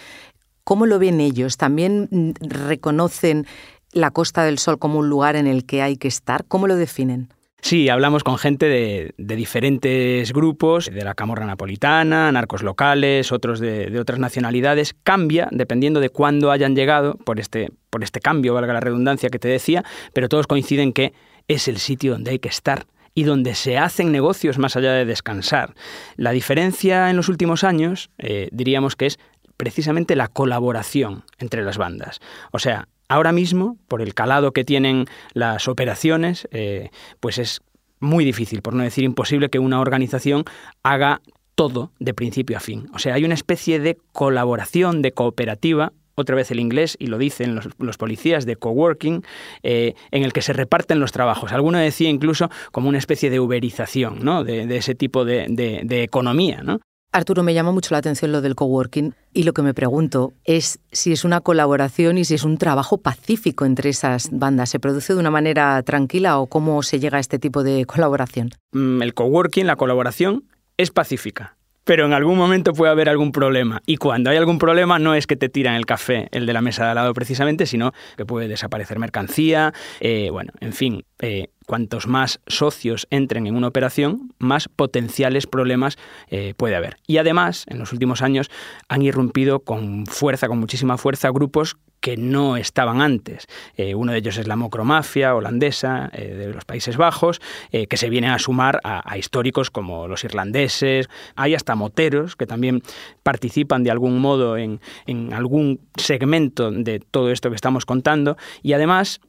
¿Cómo 0.63 0.87
lo 0.87 1.01
ven 1.01 1.21
ellos? 1.21 1.57
¿También 1.57 2.35
reconocen 2.41 3.47
la 3.93 4.13
Costa 4.13 4.45
del 4.45 4.59
Sol 4.59 4.79
como 4.79 5.01
un 5.01 5.09
lugar 5.09 5.35
en 5.35 5.49
el 5.49 5.67
que 5.67 5.83
hay 5.83 5.97
que 5.97 6.09
estar? 6.09 6.45
¿Cómo 6.45 6.69
lo 6.69 6.77
definen? 6.77 7.29
Sí, 7.67 7.89
hablamos 7.89 8.23
con 8.23 8.39
gente 8.39 8.69
de, 8.69 9.13
diferentes 9.19 10.33
grupos, 10.33 10.89
de 10.89 11.03
la 11.03 11.17
camorra 11.17 11.47
napolitana, 11.47 12.31
narcos 12.31 12.63
locales, 12.63 13.33
otros 13.33 13.59
de, 13.59 13.99
otras 13.99 14.21
nacionalidades. 14.21 14.95
Cambia 15.03 15.49
dependiendo 15.51 15.99
de 15.99 16.09
cuándo 16.09 16.53
hayan 16.53 16.77
llegado 16.77 17.17
por 17.17 17.41
este, 17.41 17.73
por 17.91 18.05
este 18.05 18.21
cambio, 18.21 18.55
valga 18.55 18.73
la 18.73 18.79
redundancia 18.79 19.31
que 19.31 19.41
te 19.41 19.49
decía, 19.49 19.83
pero 20.13 20.29
todos 20.29 20.47
coinciden 20.47 20.93
que 20.93 21.13
es 21.49 21.67
el 21.67 21.79
sitio 21.79 22.13
donde 22.13 22.31
hay 22.31 22.39
que 22.39 22.51
estar 22.51 22.87
y 23.15 23.25
donde 23.25 23.57
se 23.57 23.79
hacen 23.79 24.13
negocios 24.13 24.59
más 24.59 24.77
allá 24.77 24.93
de 24.93 25.05
descansar. 25.05 25.75
La 26.15 26.31
diferencia 26.31 27.11
en 27.11 27.17
los 27.17 27.29
últimos 27.29 27.65
años, 27.65 28.11
eh, 28.19 28.49
diríamos 28.53 28.95
que 28.95 29.07
es 29.07 29.19
precisamente 29.57 30.15
la 30.15 30.29
colaboración 30.29 31.25
entre 31.41 31.65
las 31.65 31.79
bandas. 31.79 32.21
O 32.53 32.61
sea, 32.61 32.87
Ahora 33.09 33.33
mismo, 33.33 33.77
por 33.89 34.03
el 34.03 34.15
calado 34.15 34.53
que 34.53 34.65
tienen 34.65 35.07
las 35.33 35.69
operaciones, 35.69 36.49
eh, 36.51 36.91
pues 37.21 37.39
es 37.39 37.61
muy 38.01 38.25
difícil, 38.25 38.63
por 38.63 38.75
no 38.75 38.83
decir 38.83 39.05
imposible, 39.05 39.49
que 39.49 39.59
una 39.59 39.81
organización 39.81 40.45
haga 40.83 41.21
todo 41.55 41.93
de 41.99 42.15
principio 42.15 42.57
a 42.57 42.61
fin. 42.61 42.89
O 42.93 42.99
sea, 42.99 43.15
hay 43.15 43.25
una 43.25 43.35
especie 43.35 43.79
de 43.79 43.97
colaboración, 44.13 45.03
de 45.03 45.13
cooperativa, 45.13 45.93
otra 46.15 46.35
vez 46.35 46.51
el 46.51 46.61
inglés, 46.61 46.97
y 46.99 47.07
lo 47.07 47.19
dicen 47.19 47.61
los, 47.79 47.97
policías, 47.97 48.45
de 48.47 48.57
coworking, 48.57 49.23
eh, 49.63 49.95
en 50.11 50.23
el 50.23 50.33
que 50.33 50.43
se 50.43 50.53
reparten 50.53 50.99
los 50.99 51.13
trabajos. 51.13 51.53
Alguno 51.53 51.79
decía 51.79 52.09
incluso 52.09 52.51
como 52.73 52.89
una 52.89 52.99
especie 52.99 53.31
de 53.31 53.39
uberización 53.39 54.25
¿no? 54.25 54.43
de, 54.43 54.77
ese 54.77 54.95
tipo 54.95 55.25
de, 55.25 55.47
de 55.49 56.03
economía. 56.03 56.63
¿no? 56.63 56.81
Arturo, 57.17 57.43
me 57.43 57.55
llama 57.55 57.73
mucho 57.73 57.95
la 57.95 57.99
atención 57.99 58.31
lo 58.31 58.43
del 58.43 58.55
coworking 58.55 59.15
y 59.33 59.45
lo 59.45 59.55
que 59.55 59.63
me 59.63 59.73
pregunto 59.73 60.35
es 60.45 60.81
si 60.93 61.13
es 61.13 61.25
una 61.25 61.41
colaboración 61.41 62.19
y 62.19 62.27
si 62.27 62.35
es 62.35 62.45
un 62.45 62.59
trabajo 62.59 62.99
pacífico 62.99 63.65
entre 63.65 63.89
esas 63.89 64.29
bandas. 64.33 64.69
¿Se 64.69 64.79
produce 64.79 65.15
de 65.15 65.21
una 65.21 65.31
manera 65.31 65.83
tranquila 65.83 66.39
o 66.39 66.47
cómo 66.47 66.83
se 66.83 67.01
llega 67.01 67.17
a 67.17 67.21
este 67.21 67.39
tipo 67.39 67.63
de 67.63 67.87
colaboración? 67.87 68.51
Mm, 68.73 69.01
el 69.01 69.15
coworking, 69.15 69.67
la 69.67 69.77
colaboración, 69.77 70.45
es 70.77 70.91
pacífica 70.91 71.57
pero 71.85 72.05
en 72.05 72.13
algún 72.13 72.37
momento 72.37 72.73
puede 72.73 72.91
haber 72.91 73.09
algún 73.09 73.31
problema. 73.31 73.81
Y 73.87 73.97
cuando 73.97 74.29
hay 74.29 74.37
algún 74.37 74.59
problema 74.59 74.99
no 74.99 75.15
es 75.15 75.29
que 75.29 75.37
te 75.37 75.49
tiran 75.49 75.77
el 75.77 75.87
café, 75.87 76.27
el 76.33 76.45
de 76.45 76.53
la 76.53 76.61
mesa 76.61 76.83
de 76.83 76.91
al 76.91 76.97
lado 76.97 77.15
precisamente, 77.15 77.65
sino 77.65 77.93
que 78.17 78.27
puede 78.27 78.49
desaparecer 78.49 78.99
mercancía, 78.99 79.73
eh, 80.01 80.31
bueno, 80.33 80.53
en 80.59 80.73
fin, 80.73 81.05
eh, 81.21 81.47
cuantos 81.67 82.07
más 82.07 82.41
socios 82.47 83.07
entren 83.11 83.47
en 83.47 83.57
una 83.57 83.69
operación, 83.69 84.33
más 84.39 84.69
potenciales 84.69 85.47
problemas 85.47 85.99
eh, 86.29 86.55
puede 86.57 86.77
haber. 86.77 86.97
Y 87.07 87.19
además, 87.19 87.67
en 87.69 87.79
los 87.79 87.93
últimos 87.93 88.23
años 88.23 88.51
han 88.89 89.03
irrumpido 89.03 89.61
con 89.61 90.07
fuerza, 90.07 90.49
con 90.49 90.59
muchísima 90.59 90.97
fuerza, 90.97 91.31
grupos 91.31 91.77
que 92.01 92.17
no 92.17 92.57
estaban 92.57 93.01
antes. 93.01 93.49
Eh, 93.77 93.97
uno 93.97 94.13
de 94.13 94.19
ellos 94.19 94.39
es 94.39 94.47
la 94.47 94.55
mocromafia 94.55 95.35
holandesa 95.35 96.09
eh, 96.13 96.35
de 96.35 96.53
los 96.53 96.65
Países 96.65 96.97
Bajos, 96.97 97.41
que 97.71 97.97
se 97.97 98.11
viene 98.11 98.29
a 98.29 98.39
sumar 98.39 98.81
a, 98.85 99.19
históricos 99.19 99.71
como 99.71 100.07
los 100.07 100.23
irlandeses. 100.23 101.09
Hay 101.35 101.55
hasta 101.55 101.75
moteros 101.75 102.37
que 102.37 102.47
también 102.47 102.83
participan 103.23 103.83
de 103.83 103.91
algún 103.91 104.21
modo 104.21 104.57
en, 104.57 104.81
en 105.07 105.33
algún 105.33 105.81
segmento 105.97 106.71
de 106.71 107.01
todo 107.01 107.31
esto 107.33 107.51
que 107.51 107.57
estamos 107.57 107.87
contando. 107.87 108.37
Y 108.63 108.75
además, 108.75 109.21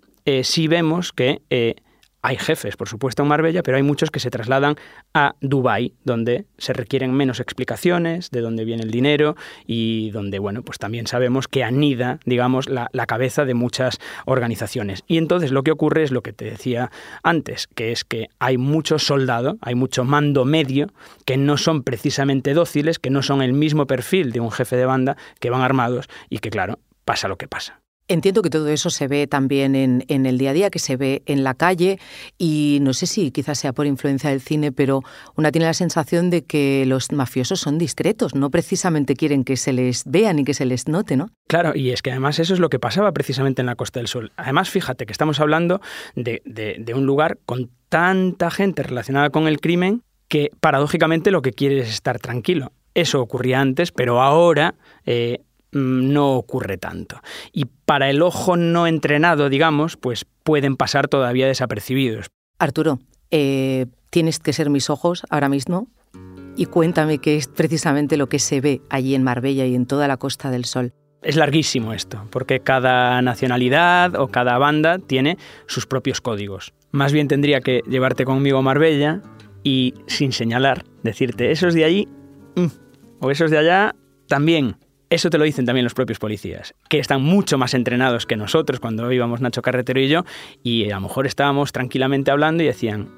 sí 0.43 0.67
vemos 0.67 1.13
que 1.13 1.41
hay 2.27 2.35
jefes, 2.35 2.75
por 2.75 2.89
supuesto, 2.89 3.23
en 3.23 3.29
Marbella, 3.29 3.63
pero 3.63 3.77
hay 3.77 3.83
muchos 3.83 4.11
que 4.11 4.19
se 4.19 4.29
trasladan 4.29 4.75
a 5.13 5.35
Dubái, 5.39 5.93
donde 6.03 6.43
se 6.57 6.73
requieren 6.73 7.13
menos 7.13 7.39
explicaciones 7.39 8.31
de 8.31 8.41
dónde 8.41 8.65
viene 8.65 8.83
el 8.83 8.91
dinero 8.91 9.37
y 9.65 10.11
donde, 10.11 10.37
bueno, 10.37 10.61
pues 10.61 10.77
también 10.77 11.07
sabemos 11.07 11.47
que 11.47 11.63
anida, 11.63 12.19
digamos, 12.25 12.67
la, 12.67 12.89
cabeza 13.07 13.45
de 13.45 13.53
muchas 13.53 13.99
organizaciones. 14.25 15.05
Y 15.07 15.17
entonces 15.17 15.51
lo 15.51 15.63
que 15.63 15.71
ocurre 15.71 16.03
es 16.03 16.11
lo 16.11 16.21
que 16.21 16.33
te 16.33 16.43
decía 16.43 16.91
antes, 17.23 17.67
que 17.67 17.93
es 17.93 18.03
que 18.03 18.27
hay 18.39 18.57
mucho 18.57 18.99
soldado, 18.99 19.57
hay 19.61 19.75
mucho 19.75 20.03
mando 20.03 20.43
medio, 20.43 20.87
que 21.23 21.37
no 21.37 21.55
son 21.55 21.83
precisamente 21.83 22.53
dóciles, 22.53 22.99
que 22.99 23.09
no 23.09 23.21
son 23.21 23.41
el 23.41 23.53
mismo 23.53 23.87
perfil 23.87 24.33
de 24.33 24.41
un 24.41 24.51
jefe 24.51 24.75
de 24.75 24.85
banda, 24.85 25.15
que 25.39 25.49
van 25.49 25.61
armados 25.61 26.09
y 26.29 26.39
que, 26.39 26.49
claro, 26.49 26.79
pasa 27.05 27.29
lo 27.29 27.37
que 27.37 27.47
pasa. 27.47 27.79
Entiendo 28.09 28.41
que 28.41 28.49
todo 28.49 28.69
eso 28.69 28.89
se 28.89 29.09
ve 29.09 29.27
también 29.27 29.75
en, 29.75 30.25
el 30.25 30.37
día 30.37 30.51
a 30.51 30.53
día, 30.53 30.69
que 30.69 30.79
se 30.79 30.95
ve 30.95 31.23
en 31.25 31.43
la 31.43 31.53
calle 31.53 31.99
y 32.37 32.79
no 32.81 32.93
sé 32.93 33.05
si 33.05 33.31
quizás 33.31 33.59
sea 33.59 33.73
por 33.73 33.85
influencia 33.85 34.29
del 34.29 34.39
cine, 34.39 34.71
pero 34.71 35.03
una 35.35 35.51
tiene 35.51 35.65
la 35.65 35.73
sensación 35.73 36.29
de 36.29 36.45
que 36.45 36.85
los 36.85 37.11
mafiosos 37.11 37.59
son 37.59 37.77
discretos, 37.77 38.33
no 38.33 38.49
precisamente 38.49 39.15
quieren 39.15 39.43
que 39.43 39.57
se 39.57 39.73
les 39.73 40.03
vean 40.05 40.39
y 40.39 40.45
que 40.45 40.53
se 40.53 40.65
les 40.65 40.87
note, 40.87 41.17
¿no? 41.17 41.31
Claro, 41.49 41.73
y 41.75 41.91
es 41.91 42.01
que 42.01 42.11
además 42.11 42.39
eso 42.39 42.53
es 42.53 42.61
lo 42.61 42.69
que 42.69 42.79
pasaba 42.79 43.11
precisamente 43.11 43.61
en 43.61 43.65
la 43.65 43.75
Costa 43.75 43.99
del 43.99 44.07
Sol. 44.07 44.31
Además, 44.37 44.69
fíjate 44.69 45.05
que 45.05 45.11
estamos 45.11 45.41
hablando 45.41 45.81
de, 46.15 46.41
un 46.95 47.05
lugar 47.05 47.37
con 47.45 47.69
tanta 47.89 48.49
gente 48.51 48.83
relacionada 48.83 49.31
con 49.31 49.47
el 49.47 49.59
crimen 49.59 50.01
que 50.29 50.49
paradójicamente 50.61 51.29
lo 51.29 51.41
que 51.41 51.51
quiere 51.51 51.79
es 51.79 51.89
estar 51.89 52.19
tranquilo. 52.19 52.71
Eso 52.93 53.21
ocurría 53.21 53.59
antes, 53.59 53.91
pero 53.91 54.21
ahora 54.21 54.75
eh, 55.05 55.41
no 55.71 56.33
ocurre 56.33 56.77
tanto. 56.77 57.19
Y 57.51 57.65
para 57.85 58.09
el 58.09 58.21
ojo 58.21 58.57
no 58.57 58.87
entrenado, 58.87 59.49
digamos, 59.49 59.97
pues 59.97 60.25
pueden 60.43 60.77
pasar 60.77 61.07
todavía 61.07 61.47
desapercibidos. 61.47 62.27
Arturo, 62.59 62.99
eh, 63.31 63.87
tienes 64.09 64.39
que 64.39 64.53
ser 64.53 64.69
mis 64.69 64.89
ojos 64.89 65.23
ahora 65.29 65.49
mismo 65.49 65.87
y 66.55 66.65
cuéntame 66.65 67.19
qué 67.19 67.37
es 67.37 67.47
precisamente 67.47 68.17
lo 68.17 68.27
que 68.29 68.39
se 68.39 68.61
ve 68.61 68.81
allí 68.89 69.13
en 69.15 69.23
Marbella 69.23 69.65
y 69.65 69.75
en 69.75 69.85
toda 69.85 70.07
la 70.07 70.17
Costa 70.17 70.49
del 70.49 70.65
Sol. 70.65 70.93
Es 71.21 71.35
larguísimo 71.35 71.93
esto, 71.93 72.27
porque 72.31 72.59
cada 72.59 73.21
nacionalidad 73.21 74.15
o 74.15 74.27
cada 74.27 74.57
banda 74.57 74.99
tiene 74.99 75.37
sus 75.65 75.85
propios 75.85 76.21
códigos. 76.21 76.73
Más 76.91 77.11
bien 77.11 77.27
tendría 77.27 77.61
que 77.61 77.81
llevarte 77.87 78.23
conmigo 78.23 78.59
a 78.59 78.61
Marbella 78.61 79.21
y, 79.63 79.93
sin 80.07 80.31
señalar, 80.31 80.83
decirte, 81.03 81.51
esos 81.51 81.73
de 81.73 81.85
allí, 81.85 82.07
mm, 82.55 82.67
o 83.19 83.31
esos 83.31 83.51
de 83.51 83.57
allá, 83.57 83.95
también. 84.27 84.77
Eso 85.09 85.29
te 85.29 85.37
lo 85.37 85.45
dicen 85.45 85.65
también 85.65 85.85
los 85.85 85.93
propios 85.93 86.19
policías, 86.19 86.75
que 86.89 86.99
están 86.99 87.21
mucho 87.21 87.57
más 87.57 87.73
entrenados 87.73 88.25
que 88.25 88.35
nosotros 88.35 88.81
cuando 88.81 89.09
íbamos 89.09 89.39
Nacho 89.39 89.61
Carretero 89.61 90.01
y 90.01 90.09
yo, 90.09 90.25
y 90.63 90.91
a 90.91 90.95
lo 90.95 91.01
mejor 91.01 91.27
estábamos 91.27 91.71
tranquilamente 91.71 92.29
hablando 92.29 92.61
y 92.61 92.65
decían, 92.65 93.09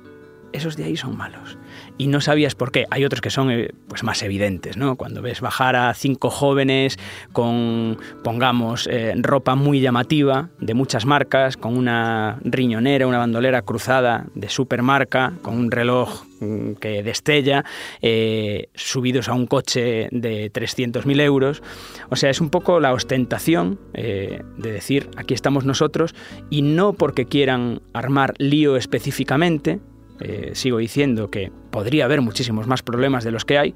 esos 0.53 0.77
de 0.77 0.83
ahí 0.83 0.97
son 0.97 1.17
malos 1.17 1.57
y 1.99 2.07
no 2.07 2.21
sabías 2.21 2.55
por 2.55 2.71
qué. 2.71 2.85
Hay 2.89 3.03
otros 3.03 3.19
que 3.21 3.29
son 3.29 3.51
eh, 3.51 3.71
pues 3.89 4.03
más 4.03 4.23
evidentes, 4.23 4.77
¿no? 4.77 4.95
Cuando 4.95 5.21
ves 5.21 5.41
bajar 5.41 5.75
a 5.75 5.93
cinco 5.93 6.29
jóvenes 6.29 6.97
con, 7.33 7.97
pongamos, 8.23 8.87
eh, 8.89 9.13
ropa 9.17 9.55
muy 9.55 9.81
llamativa, 9.81 10.47
de 10.59 10.73
muchas 10.73 11.05
marcas, 11.05 11.57
con 11.57 11.77
una 11.77 12.39
riñonera, 12.41 13.05
una 13.05 13.17
bandolera 13.17 13.63
cruzada 13.63 14.27
de 14.33 14.47
supermarca, 14.47 15.33
con 15.41 15.55
un 15.55 15.71
reloj 15.71 16.23
mm, 16.39 16.75
que 16.75 17.03
destella, 17.03 17.65
eh, 18.01 18.69
subidos 18.75 19.27
a 19.27 19.33
un 19.33 19.45
coche 19.45 20.07
de 20.11 20.53
300.000 20.53 21.19
euros. 21.19 21.61
O 22.09 22.15
sea, 22.15 22.29
es 22.29 22.39
un 22.39 22.49
poco 22.49 22.79
la 22.79 22.93
ostentación 22.93 23.77
de 23.93 24.41
decir, 24.57 25.09
aquí 25.17 25.33
estamos 25.33 25.65
nosotros, 25.65 26.15
y 26.49 26.61
no 26.61 26.93
porque 26.93 27.25
quieran 27.25 27.81
armar 27.93 28.33
lío 28.37 28.77
específicamente, 28.77 29.79
eh, 30.19 30.51
sigo 30.53 30.77
diciendo 30.77 31.29
que 31.29 31.51
podría 31.71 32.05
haber 32.05 32.21
muchísimos 32.21 32.67
más 32.67 32.83
problemas 32.83 33.23
de 33.23 33.31
los 33.31 33.45
que 33.45 33.57
hay, 33.57 33.75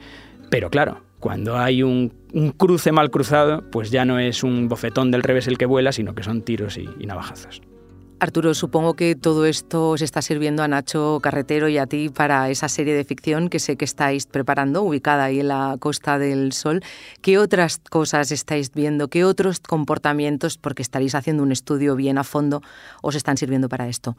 pero 0.49 0.69
claro, 0.69 1.01
cuando 1.19 1.57
hay 1.57 1.83
un, 1.83 2.13
cruce 2.57 2.91
mal 2.91 3.09
cruzado, 3.09 3.63
pues 3.71 3.91
ya 3.91 4.05
no 4.05 4.19
es 4.19 4.43
un 4.43 4.67
bofetón 4.67 5.09
del 5.09 5.23
revés 5.23 5.47
el 5.47 5.57
que 5.57 5.65
vuela, 5.65 5.91
sino 5.91 6.15
que 6.15 6.23
son 6.23 6.41
tiros 6.41 6.77
y, 6.77 6.89
y 6.99 7.05
navajazos. 7.05 7.61
Arturo, 8.23 8.53
supongo 8.53 8.93
que 8.93 9.15
todo 9.15 9.45
esto 9.45 9.89
os 9.89 10.01
está 10.01 10.21
sirviendo 10.21 10.63
a 10.63 10.67
Nacho 10.69 11.19
Carretero 11.21 11.67
y 11.67 11.77
a 11.77 11.87
ti 11.87 12.07
para 12.07 12.49
esa 12.49 12.69
serie 12.69 12.93
de 12.93 13.03
ficción 13.03 13.49
que 13.49 13.59
sé 13.59 13.75
que 13.75 13.83
estáis 13.83 14.27
preparando, 14.27 14.81
ubicada 14.83 15.25
ahí 15.25 15.41
en 15.41 15.49
la 15.49 15.75
Costa 15.77 16.17
del 16.17 16.53
Sol. 16.53 16.81
¿Qué 17.21 17.37
otras 17.37 17.79
cosas 17.89 18.31
estáis 18.31 18.71
viendo? 18.73 19.09
¿Qué 19.09 19.25
otros 19.25 19.59
comportamientos, 19.59 20.57
porque 20.57 20.81
estaréis 20.81 21.15
haciendo 21.15 21.43
un 21.43 21.51
estudio 21.51 21.97
bien 21.97 22.17
a 22.17 22.23
fondo, 22.23 22.61
os 23.01 23.15
están 23.15 23.35
sirviendo 23.35 23.67
para 23.67 23.89
esto? 23.89 24.15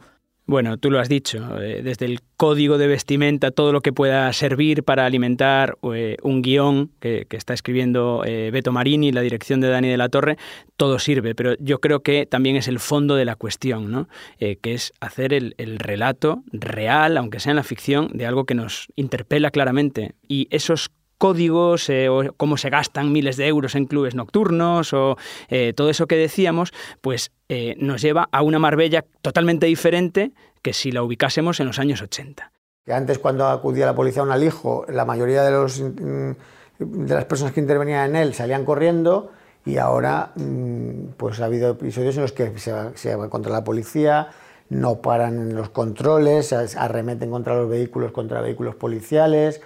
Bueno, 0.47 0.77
tú 0.77 0.91
lo 0.91 0.99
has 0.99 1.09
dicho, 1.09 1.59
eh, 1.59 1.81
desde 1.83 2.05
el 2.05 2.19
código 2.37 2.77
de 2.77 2.85
vestimenta, 2.85 3.49
todo 3.49 3.73
lo 3.73 3.81
que 3.81 3.91
pueda 3.91 4.31
servir 4.31 4.83
para 4.83 5.07
alimentar 5.07 5.75
eh, 5.91 6.17
un 6.21 6.43
guion 6.43 6.91
que, 6.99 7.25
está 7.31 7.55
escribiendo 7.55 8.21
eh, 8.27 8.51
Beto 8.53 8.71
Marini, 8.71 9.11
la 9.11 9.21
dirección 9.21 9.59
de 9.59 9.69
Dani 9.69 9.89
de 9.89 9.97
la 9.97 10.09
Torre, 10.09 10.37
todo 10.77 10.99
sirve, 10.99 11.33
pero 11.33 11.55
yo 11.57 11.79
creo 11.79 12.01
que 12.01 12.27
también 12.27 12.57
es 12.57 12.67
el 12.67 12.77
fondo 12.77 13.15
de 13.15 13.25
la 13.25 13.35
cuestión, 13.35 13.89
¿no? 13.89 14.07
que 14.37 14.59
es 14.73 14.93
hacer 14.99 15.33
el, 15.33 15.55
el, 15.57 15.79
relato 15.79 16.43
real, 16.51 17.17
aunque 17.17 17.39
sea 17.39 17.51
en 17.51 17.55
la 17.55 17.63
ficción, 17.63 18.09
de 18.13 18.27
algo 18.27 18.45
que 18.45 18.53
nos 18.53 18.87
interpela 18.95 19.49
claramente. 19.49 20.13
Y 20.27 20.47
esos 20.51 20.91
códigos, 21.17 21.89
eh, 21.89 22.09
o 22.09 22.33
cómo 22.37 22.57
se 22.57 22.69
gastan 22.69 23.11
miles 23.11 23.37
de 23.37 23.47
euros 23.47 23.75
en 23.75 23.85
clubes 23.85 24.15
nocturnos, 24.15 24.93
o 24.93 25.17
eh, 25.49 25.73
todo 25.73 25.89
eso 25.89 26.07
que 26.07 26.15
decíamos, 26.15 26.73
pues 27.01 27.31
eh, 27.49 27.75
nos 27.77 28.01
lleva 28.01 28.27
a 28.31 28.41
una 28.41 28.59
Marbella 28.59 29.05
totalmente 29.21 29.65
diferente 29.65 30.31
que 30.61 30.73
si 30.73 30.91
la 30.91 31.03
ubicásemos 31.03 31.59
en 31.59 31.67
los 31.67 31.79
años 31.79 32.01
80. 32.01 32.51
Antes, 32.87 33.19
cuando 33.19 33.47
acudía 33.47 33.85
la 33.85 33.95
policía 33.95 34.21
a 34.21 34.25
un 34.25 34.31
alijo, 34.31 34.85
la 34.89 35.05
mayoría 35.05 35.43
de, 35.43 35.51
los, 35.51 35.79
mm, 35.79 36.31
de 36.79 37.13
las 37.13 37.25
personas 37.25 37.53
que 37.53 37.59
intervenían 37.59 38.11
en 38.11 38.15
él 38.15 38.33
salían 38.33 38.65
corriendo 38.65 39.31
y 39.65 39.77
ahora 39.77 40.31
mm, 40.35 41.13
pues 41.17 41.39
ha 41.39 41.45
habido 41.45 41.71
episodios 41.71 42.15
en 42.15 42.21
los 42.21 42.31
que 42.31 42.53
se 42.57 43.15
va, 43.15 43.29
contra 43.29 43.51
la 43.51 43.63
policía, 43.63 44.29
no 44.69 45.01
paran 45.01 45.55
los 45.55 45.69
controles, 45.69 46.53
arremeten 46.53 47.31
contra 47.31 47.55
los 47.55 47.69
vehículos, 47.69 48.11
contra 48.11 48.41
vehículos 48.41 48.75
policiales. 48.75 49.61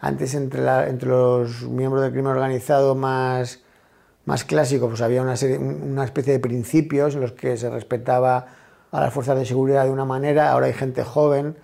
Antes 0.00 0.34
entre, 0.34 0.62
entre 0.88 1.08
los 1.08 1.62
miembros 1.62 2.02
del 2.02 2.12
crimen 2.12 2.32
organizado 2.32 2.94
más, 2.94 3.60
más 4.24 4.44
clásicos 4.44 4.88
pues 4.90 5.00
había 5.00 5.22
una, 5.22 5.34
una 5.58 6.04
especie 6.04 6.32
de 6.32 6.38
principios 6.38 7.14
en 7.14 7.22
los 7.22 7.32
que 7.32 7.56
se 7.56 7.68
respetaba 7.70 8.46
a 8.90 9.00
las 9.00 9.12
fuerzas 9.12 9.38
de 9.38 9.44
seguridad 9.44 9.84
de 9.84 9.90
una 9.90 10.04
manera, 10.04 10.50
ahora 10.52 10.66
hay 10.66 10.72
gente 10.72 11.02
joven 11.02 11.56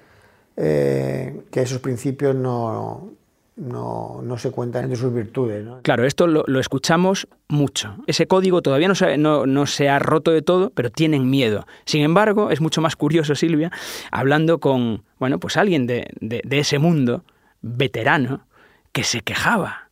eh, 0.57 1.43
que 1.51 1.63
esos 1.63 1.79
principios 1.79 2.35
no, 2.35 3.13
no, 3.57 4.21
no, 4.23 4.39
se 4.39 4.51
cuentan 4.51 4.85
entre 4.85 4.97
sus 4.97 5.13
virtudes. 5.13 5.67
Claro, 5.83 6.05
esto 6.05 6.27
lo, 6.27 6.61
escuchamos 6.61 7.27
mucho. 7.49 7.97
Ese 8.07 8.27
código 8.27 8.63
todavía 8.63 8.89
no 8.89 8.95
se, 8.95 9.17
no, 9.17 9.47
no 9.47 9.67
se, 9.67 9.89
ha 9.89 9.99
roto 9.99 10.31
de 10.31 10.43
todo, 10.43 10.71
pero 10.71 10.91
tienen 10.91 11.29
miedo. 11.31 11.67
Sin 11.87 12.03
embargo, 12.03 12.51
es 12.51 12.61
mucho 12.61 12.81
más 12.81 12.95
curioso, 12.95 13.35
Silvia, 13.35 13.73
hablando 14.11 14.59
con 14.59 15.03
bueno, 15.19 15.41
pues 15.41 15.57
alguien 15.57 15.87
de, 15.87 16.09
de 16.21 16.59
ese 16.59 16.79
mundo, 16.79 17.25
veterano, 17.65 18.47
que 18.93 19.05
se 19.05 19.23
quejaba 19.23 19.85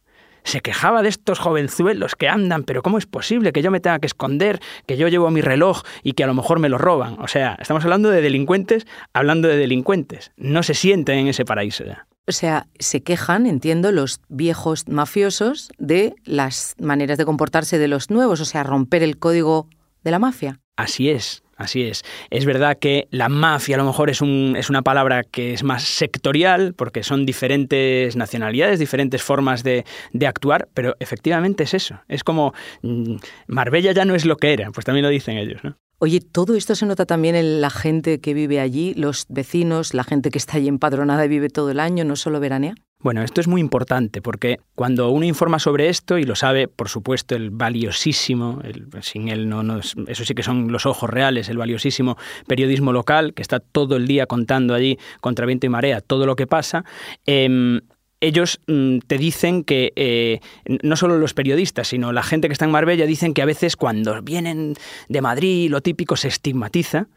se 0.45 0.61
quejaba 0.61 1.03
de 1.03 1.09
estos 1.09 1.39
jovenzuelos 1.39 2.17
que 2.17 2.29
andan, 2.29 2.65
pero 2.65 2.83
¿cómo 2.83 2.99
es 2.99 3.07
posible 3.07 3.53
que 3.53 3.63
yo 3.63 3.71
me 3.71 3.81
tenga 3.81 3.99
que 3.99 4.07
esconder, 4.07 4.61
que 4.87 4.97
yo 4.97 5.09
llevo 5.09 5.31
mi 5.31 5.41
reloj 5.41 5.83
y 6.03 6.13
que 6.13 6.25
a 6.25 6.27
lo 6.27 6.35
mejor 6.35 6.59
me 6.59 6.69
lo 6.69 6.79
roban? 6.79 7.17
O 7.21 7.29
sea, 7.29 7.57
estamos 7.61 7.85
hablando 7.85 8.11
de 8.11 8.21
delincuentes 8.21 8.87
hablando 9.13 9.49
de 9.49 9.57
delincuentes. 9.57 10.33
No 10.37 10.63
se 10.63 10.75
sienten 10.75 11.19
en 11.19 11.29
ese 11.29 11.45
paraíso 11.45 11.85
ya. 11.85 12.07
O 12.27 12.33
sea, 12.33 12.67
se 12.79 13.03
quejan, 13.03 13.47
entiendo, 13.47 13.91
los 13.91 14.21
viejos 14.29 14.89
mafiosos 14.89 15.71
de 15.79 16.15
las 16.25 16.77
maneras 16.79 17.19
de 17.19 17.25
comportarse 17.25 17.79
de 17.79 17.89
los 17.89 18.11
nuevos, 18.11 18.41
o 18.41 18.45
sea, 18.45 18.63
romper 18.63 19.03
el 19.03 19.19
código 19.19 19.69
de 20.05 20.11
la 20.13 20.19
mafia. 20.21 20.61
Así 20.77 21.11
es. 21.11 21.43
Así 21.63 21.83
es. 21.83 22.03
Es 22.31 22.45
verdad 22.45 22.77
que 22.79 23.07
la 23.11 23.29
mafia 23.29 23.77
a 23.77 23.79
lo 23.79 23.85
mejor 23.85 24.11
es, 24.11 24.21
un, 24.21 24.55
es, 24.59 24.69
una 24.69 24.83
palabra 24.83 25.23
que 25.23 25.55
es 25.55 25.63
más 25.63 25.85
sectorial, 25.85 26.75
porque 26.75 27.03
son 27.03 27.25
diferentes 27.25 28.17
nacionalidades, 28.17 28.79
diferentes 28.79 29.23
formas 29.23 29.63
de, 29.63 29.85
de, 30.13 30.27
actuar, 30.27 30.69
pero 30.75 30.97
efectivamente 30.99 31.65
es 31.65 31.75
eso. 31.75 32.01
Es 32.09 32.25
como 32.25 32.53
mm, 32.83 33.17
Marbella 33.47 33.93
ya 33.93 34.05
no 34.05 34.15
es 34.15 34.25
lo 34.25 34.37
que 34.37 34.53
era, 34.53 34.71
pues 34.73 34.85
también 34.85 35.05
lo 35.05 35.11
dicen 35.11 35.39
ellos, 35.39 35.63
¿no? 35.63 35.77
Oye, 35.99 36.21
todo 36.21 36.57
esto 36.57 36.75
se 36.75 36.85
nota 36.85 37.07
también 37.07 37.37
en 37.37 37.61
la 37.61 37.71
gente 37.71 38.21
que 38.21 38.35
vive 38.35 38.59
allí, 38.59 38.93
los 38.95 39.27
vecinos, 39.29 39.95
la 39.95 40.03
gente 40.03 40.31
que 40.31 40.39
está 40.39 40.57
allí 40.57 40.67
empadronada 40.67 41.25
y 41.25 41.29
vive 41.29 41.49
todo 41.49 41.71
el 41.71 41.79
año, 41.79 42.05
no 42.05 42.17
solo 42.17 42.41
veranea. 42.41 42.75
Bueno, 43.03 43.23
esto 43.23 43.41
es 43.41 43.49
muy 43.49 43.61
importante 43.61 44.23
porque 44.23 44.61
cuando 44.75 45.11
uno 45.11 45.27
informa 45.27 45.59
sobre 45.59 45.89
esto, 45.89 46.19
y 46.19 46.25
lo 46.25 46.37
sabe, 46.37 46.69
por 46.69 46.89
supuesto, 46.89 47.35
el 47.35 47.51
valiosísimo, 47.51 48.61
el, 48.63 48.87
sin 49.03 49.29
él 49.29 49.49
no, 49.49 49.81
eso 49.81 50.25
sí 50.25 50.35
que 50.35 50.43
son 50.43 50.71
los 50.71 50.87
ojos 50.87 51.11
reales, 51.11 51.49
el 51.49 51.59
valiosísimo 51.59 52.17
periodismo 52.47 52.93
local, 52.93 53.35
que 53.35 53.43
está 53.43 53.59
todo 53.59 53.97
el 53.97 54.07
día 54.07 54.27
contando 54.27 54.75
allí 54.75 54.99
contra 55.21 55.47
viento 55.47 55.67
y 55.67 55.71
marea 55.71 56.01
todo 56.01 56.27
lo 56.27 56.37
que 56.37 56.47
pasa, 56.47 56.85
eh, 57.27 57.81
ellos 58.23 58.61
mm, 58.69 58.99
te 59.07 59.19
dicen 59.19 59.65
que 59.65 59.93
eh, 59.97 60.41
no 60.83 60.97
solo 60.97 61.19
los 61.19 61.35
periodistas, 61.35 61.89
sino 61.89 62.13
la 62.13 62.23
gente 62.23 62.49
que 62.49 62.53
está 62.53 62.65
en 62.65 62.71
Marbella 62.71 63.05
dicen 63.05 63.35
que 63.35 63.43
a 63.43 63.47
veces 63.47 63.77
cuando 63.77 64.23
vienen 64.23 64.75
de 65.09 65.21
Madrid 65.21 65.69
lo 65.71 65.81
típico 65.81 66.17
se 66.17 66.29
estigmatiza. 66.29 67.09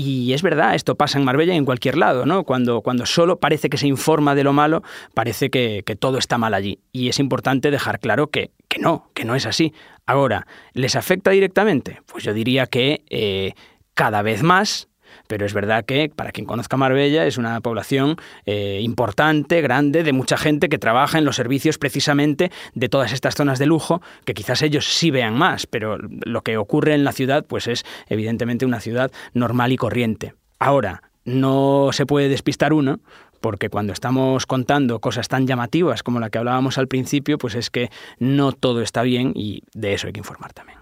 Y 0.00 0.32
es 0.32 0.42
verdad, 0.42 0.76
esto 0.76 0.94
pasa 0.94 1.18
en 1.18 1.24
Marbella 1.24 1.54
y 1.54 1.56
en 1.56 1.64
cualquier 1.64 1.96
lado, 1.96 2.24
¿no? 2.24 2.44
Cuando, 2.44 2.82
cuando 2.82 3.04
solo 3.04 3.40
parece 3.40 3.68
que 3.68 3.78
se 3.78 3.88
informa 3.88 4.36
de 4.36 4.44
lo 4.44 4.52
malo, 4.52 4.84
parece 5.12 5.50
que, 5.50 5.82
todo 5.98 6.18
está 6.18 6.38
mal 6.38 6.54
allí. 6.54 6.78
Y 6.92 7.08
es 7.08 7.18
importante 7.18 7.72
dejar 7.72 7.98
claro 7.98 8.28
que, 8.28 8.52
que, 8.68 8.78
no, 8.78 9.10
que 9.12 9.24
no 9.24 9.34
es 9.34 9.44
así. 9.44 9.74
Ahora, 10.06 10.46
¿les 10.72 10.94
afecta 10.94 11.32
directamente? 11.32 12.00
Pues 12.06 12.22
yo 12.22 12.32
diría 12.32 12.66
que 12.66 13.02
eh, 13.10 13.54
cada 13.94 14.22
vez 14.22 14.44
más 14.44 14.86
pero 15.26 15.46
es 15.46 15.54
verdad 15.54 15.84
que, 15.84 16.10
para 16.14 16.32
quien 16.32 16.46
conozca 16.46 16.76
Marbella, 16.76 17.26
es 17.26 17.38
una 17.38 17.60
población 17.60 18.16
eh, 18.46 18.80
importante, 18.82 19.60
grande, 19.60 20.02
de 20.02 20.12
mucha 20.12 20.36
gente 20.36 20.68
que 20.68 20.78
trabaja 20.78 21.18
en 21.18 21.24
los 21.24 21.36
servicios 21.36 21.78
precisamente 21.78 22.50
de 22.74 22.88
todas 22.88 23.12
estas 23.12 23.34
zonas 23.34 23.58
de 23.58 23.66
lujo, 23.66 24.02
que 24.24 24.34
quizás 24.34 24.62
ellos 24.62 24.86
sí 24.86 25.10
vean 25.10 25.34
más, 25.34 25.66
pero 25.66 25.98
lo 25.98 26.42
que 26.42 26.56
ocurre 26.56 26.94
en 26.94 27.04
la 27.04 27.12
ciudad, 27.12 27.44
pues 27.46 27.66
es 27.66 27.84
evidentemente 28.08 28.66
una 28.66 28.80
ciudad 28.80 29.10
normal 29.32 29.72
y 29.72 29.76
corriente. 29.76 30.34
Ahora, 30.58 31.02
no 31.24 31.90
se 31.92 32.06
puede 32.06 32.28
despistar 32.28 32.72
uno, 32.72 33.00
porque 33.40 33.68
cuando 33.68 33.92
estamos 33.92 34.46
contando 34.46 35.00
cosas 35.00 35.28
tan 35.28 35.46
llamativas 35.46 36.02
como 36.02 36.20
la 36.20 36.30
que 36.30 36.38
hablábamos 36.38 36.78
al 36.78 36.88
principio, 36.88 37.38
pues 37.38 37.54
es 37.54 37.70
que 37.70 37.90
no 38.18 38.52
todo 38.52 38.82
está 38.82 39.02
bien 39.02 39.32
y 39.34 39.62
de 39.74 39.94
eso 39.94 40.06
hay 40.06 40.12
que 40.12 40.20
informar 40.20 40.52
también. 40.52 40.77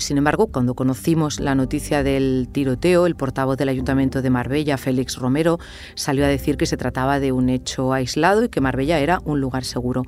Sin 0.00 0.16
embargo, 0.16 0.46
cuando 0.46 0.74
conocimos 0.74 1.40
la 1.40 1.54
noticia 1.54 2.02
del 2.02 2.48
tiroteo, 2.50 3.04
el 3.04 3.16
portavoz 3.16 3.58
del 3.58 3.68
Ayuntamiento 3.68 4.22
de 4.22 4.30
Marbella, 4.30 4.78
Félix 4.78 5.18
Romero, 5.18 5.58
salió 5.94 6.24
a 6.24 6.28
decir 6.28 6.56
que 6.56 6.64
se 6.64 6.78
trataba 6.78 7.20
de 7.20 7.32
un 7.32 7.50
hecho 7.50 7.92
aislado 7.92 8.42
y 8.42 8.48
que 8.48 8.62
Marbella 8.62 8.98
era 8.98 9.20
un 9.26 9.42
lugar 9.42 9.62
seguro. 9.62 10.04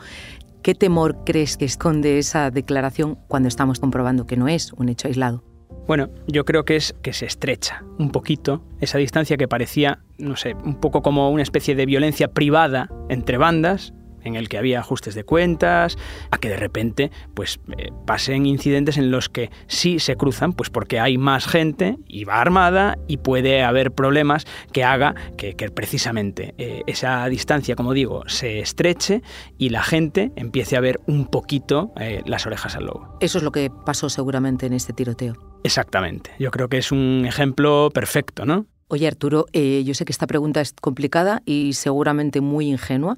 ¿Qué 0.62 0.74
temor 0.74 1.24
crees 1.26 1.59
que 1.59 1.66
esconde 1.66 2.18
esa 2.18 2.50
declaración 2.50 3.18
cuando 3.28 3.48
estamos 3.48 3.81
comprobando 3.81 4.26
que 4.26 4.38
no 4.38 4.48
es 4.48 4.72
un 4.72 4.88
hecho 4.88 5.09
aislado? 5.09 5.44
Bueno, 5.87 6.09
yo 6.26 6.46
creo 6.46 6.64
que 6.64 6.76
es 6.76 6.94
que 7.02 7.12
se 7.12 7.26
estrecha 7.26 7.85
un 7.98 8.11
poquito 8.11 8.64
esa 8.81 8.96
distancia 8.96 9.37
que 9.37 9.46
parecía, 9.46 9.98
no 10.16 10.37
sé, 10.37 10.55
un 10.64 10.81
poco 10.81 11.02
como 11.02 11.31
una 11.31 11.42
especie 11.42 11.74
de 11.74 11.85
violencia 11.85 12.28
privada 12.28 12.88
entre 13.11 13.37
bandas 13.37 13.92
en 14.24 14.37
el 14.37 14.48
que 14.48 14.58
había 14.58 14.80
ajustes 14.80 15.14
de 15.14 15.24
cuentas, 15.24 15.96
a 16.30 16.38
que 16.38 16.48
de 16.48 16.56
repente 16.56 17.11
pues 17.35 17.61
eh, 17.76 17.90
pasen 18.06 18.46
incidentes 18.46 18.96
en 18.96 19.11
los 19.11 19.28
que 19.28 19.50
sí 19.66 19.98
se 19.98 20.16
cruzan, 20.16 20.52
pues 20.52 20.70
porque 20.70 21.00
hay 21.00 21.18
más 21.18 21.46
gente 21.46 21.96
y 22.06 22.24
va 22.24 22.40
armada 22.40 22.98
y 23.08 23.18
puede 23.18 23.62
haber 23.62 23.92
problemas 23.92 24.46
que 24.72 24.85
haga 24.85 25.14
que, 25.37 25.54
precisamente 25.70 26.54
eh, 26.58 26.82
esa 26.87 27.26
distancia, 27.28 27.76
como 27.76 27.92
digo, 27.92 28.24
se 28.26 28.61
estreche 28.61 29.22
y 29.58 29.70
la 29.70 29.82
gente 29.82 30.32
empiece 30.37 30.76
a 30.76 30.80
ver 30.80 31.00
un 31.06 31.26
poquito 31.26 31.92
eh, 32.00 32.22
las 32.26 32.46
orejas 32.46 32.76
al 32.76 32.87
lobo. 32.87 33.16
Eso 33.20 33.38
es 33.38 33.44
lo 33.44 33.52
que 33.52 33.70
pasó 33.85 34.08
seguramente 34.08 34.66
en 34.66 34.72
este 34.72 34.92
tiroteo. 34.92 35.35
Exactamente. 35.64 36.30
Yo 36.38 36.50
creo 36.50 36.68
que 36.68 36.78
es 36.78 36.92
un 36.92 37.24
ejemplo 37.26 37.90
perfecto, 37.92 38.44
¿no? 38.44 38.66
Oye, 38.88 39.06
Arturo, 39.06 39.46
yo 39.54 39.94
sé 39.94 40.04
que 40.04 40.12
esta 40.12 40.26
pregunta 40.26 40.61
es 40.61 40.74
complicada 40.74 41.40
y 41.46 41.72
seguramente 41.72 42.42
muy 42.42 42.68
ingenua, 42.68 43.16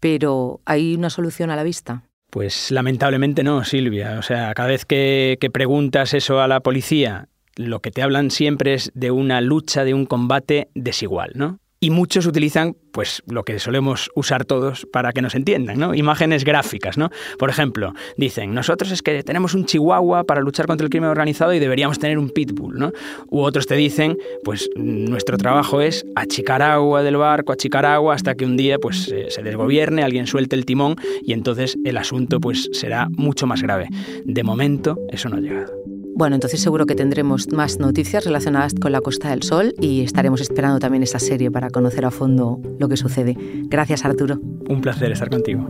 pero 0.00 0.60
¿hay 0.64 0.94
una 0.94 1.10
solución 1.10 1.50
a 1.50 1.56
la 1.56 1.62
vista? 1.62 2.04
Pues 2.30 2.70
lamentablemente 2.70 3.44
no, 3.44 3.64
Silvia. 3.64 4.18
O 4.18 4.22
sea, 4.22 4.52
cada 4.54 4.68
vez 4.68 4.84
que, 4.84 5.38
que 5.40 5.50
preguntas 5.50 6.14
eso 6.14 6.40
a 6.40 6.48
la 6.48 6.60
policía, 6.60 7.28
lo 7.56 7.80
que 7.80 7.90
te 7.90 8.02
hablan 8.02 8.30
siempre 8.30 8.74
es 8.74 8.90
de 8.94 9.10
una 9.10 9.40
lucha, 9.40 9.84
de 9.84 9.94
un 9.94 10.06
combate 10.06 10.68
desigual, 10.74 11.32
¿no? 11.34 11.60
Y 11.84 11.90
muchos 11.90 12.24
utilizan 12.24 12.78
pues 12.92 13.22
lo 13.26 13.44
que 13.44 13.58
solemos 13.58 14.10
usar 14.14 14.46
todos 14.46 14.86
para 14.90 15.12
que 15.12 15.20
nos 15.20 15.34
entiendan, 15.34 15.78
¿no? 15.78 15.94
Imágenes 15.94 16.42
gráficas, 16.42 16.96
¿no? 16.96 17.10
Por 17.38 17.50
ejemplo, 17.50 17.92
dicen, 18.16 18.54
nosotros 18.54 18.90
es 18.90 19.02
que 19.02 19.22
tenemos 19.22 19.52
un 19.52 19.66
chihuahua 19.66 20.24
para 20.24 20.40
luchar 20.40 20.66
contra 20.66 20.86
el 20.86 20.90
crimen 20.90 21.10
organizado 21.10 21.52
y 21.52 21.58
deberíamos 21.58 21.98
tener 21.98 22.18
un 22.18 22.30
pitbull, 22.30 22.78
¿no? 22.78 22.92
U 23.28 23.42
otros 23.42 23.66
te 23.66 23.74
dicen, 23.74 24.16
pues 24.44 24.70
nuestro 24.76 25.36
trabajo 25.36 25.82
es 25.82 26.06
achicar 26.16 26.62
agua 26.62 27.02
del 27.02 27.18
barco, 27.18 27.52
achicar 27.52 27.84
agua 27.84 28.14
hasta 28.14 28.34
que 28.34 28.46
un 28.46 28.56
día 28.56 28.78
pues 28.78 29.12
se 29.28 29.42
desgobierne, 29.42 30.04
alguien 30.04 30.26
suelte 30.26 30.56
el 30.56 30.64
timón 30.64 30.96
y 31.22 31.34
entonces 31.34 31.76
el 31.84 31.98
asunto 31.98 32.40
pues 32.40 32.70
será 32.72 33.08
mucho 33.10 33.46
más 33.46 33.60
grave. 33.60 33.88
De 34.24 34.42
momento 34.42 34.96
eso 35.10 35.28
no 35.28 35.36
ha 35.36 35.40
llegado. 35.40 35.93
Bueno, 36.16 36.36
entonces 36.36 36.60
seguro 36.60 36.86
que 36.86 36.94
tendremos 36.94 37.50
más 37.52 37.80
noticias 37.80 38.24
relacionadas 38.24 38.72
con 38.74 38.92
la 38.92 39.00
Costa 39.00 39.30
del 39.30 39.42
Sol 39.42 39.74
y 39.80 40.02
estaremos 40.02 40.40
esperando 40.40 40.78
también 40.78 41.02
esa 41.02 41.18
serie 41.18 41.50
para 41.50 41.70
conocer 41.70 42.04
a 42.04 42.12
fondo 42.12 42.60
lo 42.78 42.88
que 42.88 42.96
sucede. 42.96 43.36
Gracias, 43.64 44.04
Arturo. 44.04 44.38
Un 44.68 44.80
placer 44.80 45.10
estar 45.10 45.28
contigo. 45.28 45.66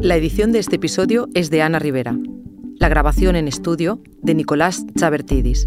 La 0.00 0.14
edición 0.14 0.52
de 0.52 0.60
este 0.60 0.76
episodio 0.76 1.28
es 1.34 1.50
de 1.50 1.62
Ana 1.62 1.80
Rivera. 1.80 2.16
La 2.78 2.88
grabación 2.88 3.34
en 3.34 3.48
estudio 3.48 4.00
de 4.22 4.34
Nicolás 4.34 4.86
Chabertidis. 4.96 5.64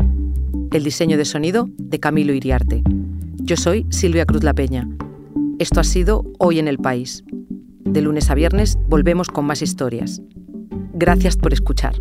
El 0.72 0.84
diseño 0.84 1.18
de 1.18 1.26
sonido 1.26 1.68
de 1.80 2.00
Camilo 2.00 2.32
Iriarte. 2.32 2.84
Yo 3.38 3.58
soy 3.58 3.88
Silvia 3.90 4.28
Cruz 4.28 4.44
La 4.44 4.54
Peña. 4.54 4.88
Esto 5.58 5.80
ha 5.80 5.84
sido 5.84 6.26
Hoy 6.38 6.60
en 6.60 6.68
el 6.68 6.78
País. 6.78 7.24
De 7.86 8.04
lunes 8.04 8.30
a 8.30 8.36
viernes 8.36 8.78
volvemos 8.88 9.30
con 9.30 9.46
más 9.46 9.64
historias. 9.64 10.22
Gracias 10.94 11.38
por 11.38 11.54
escuchar. 11.54 11.96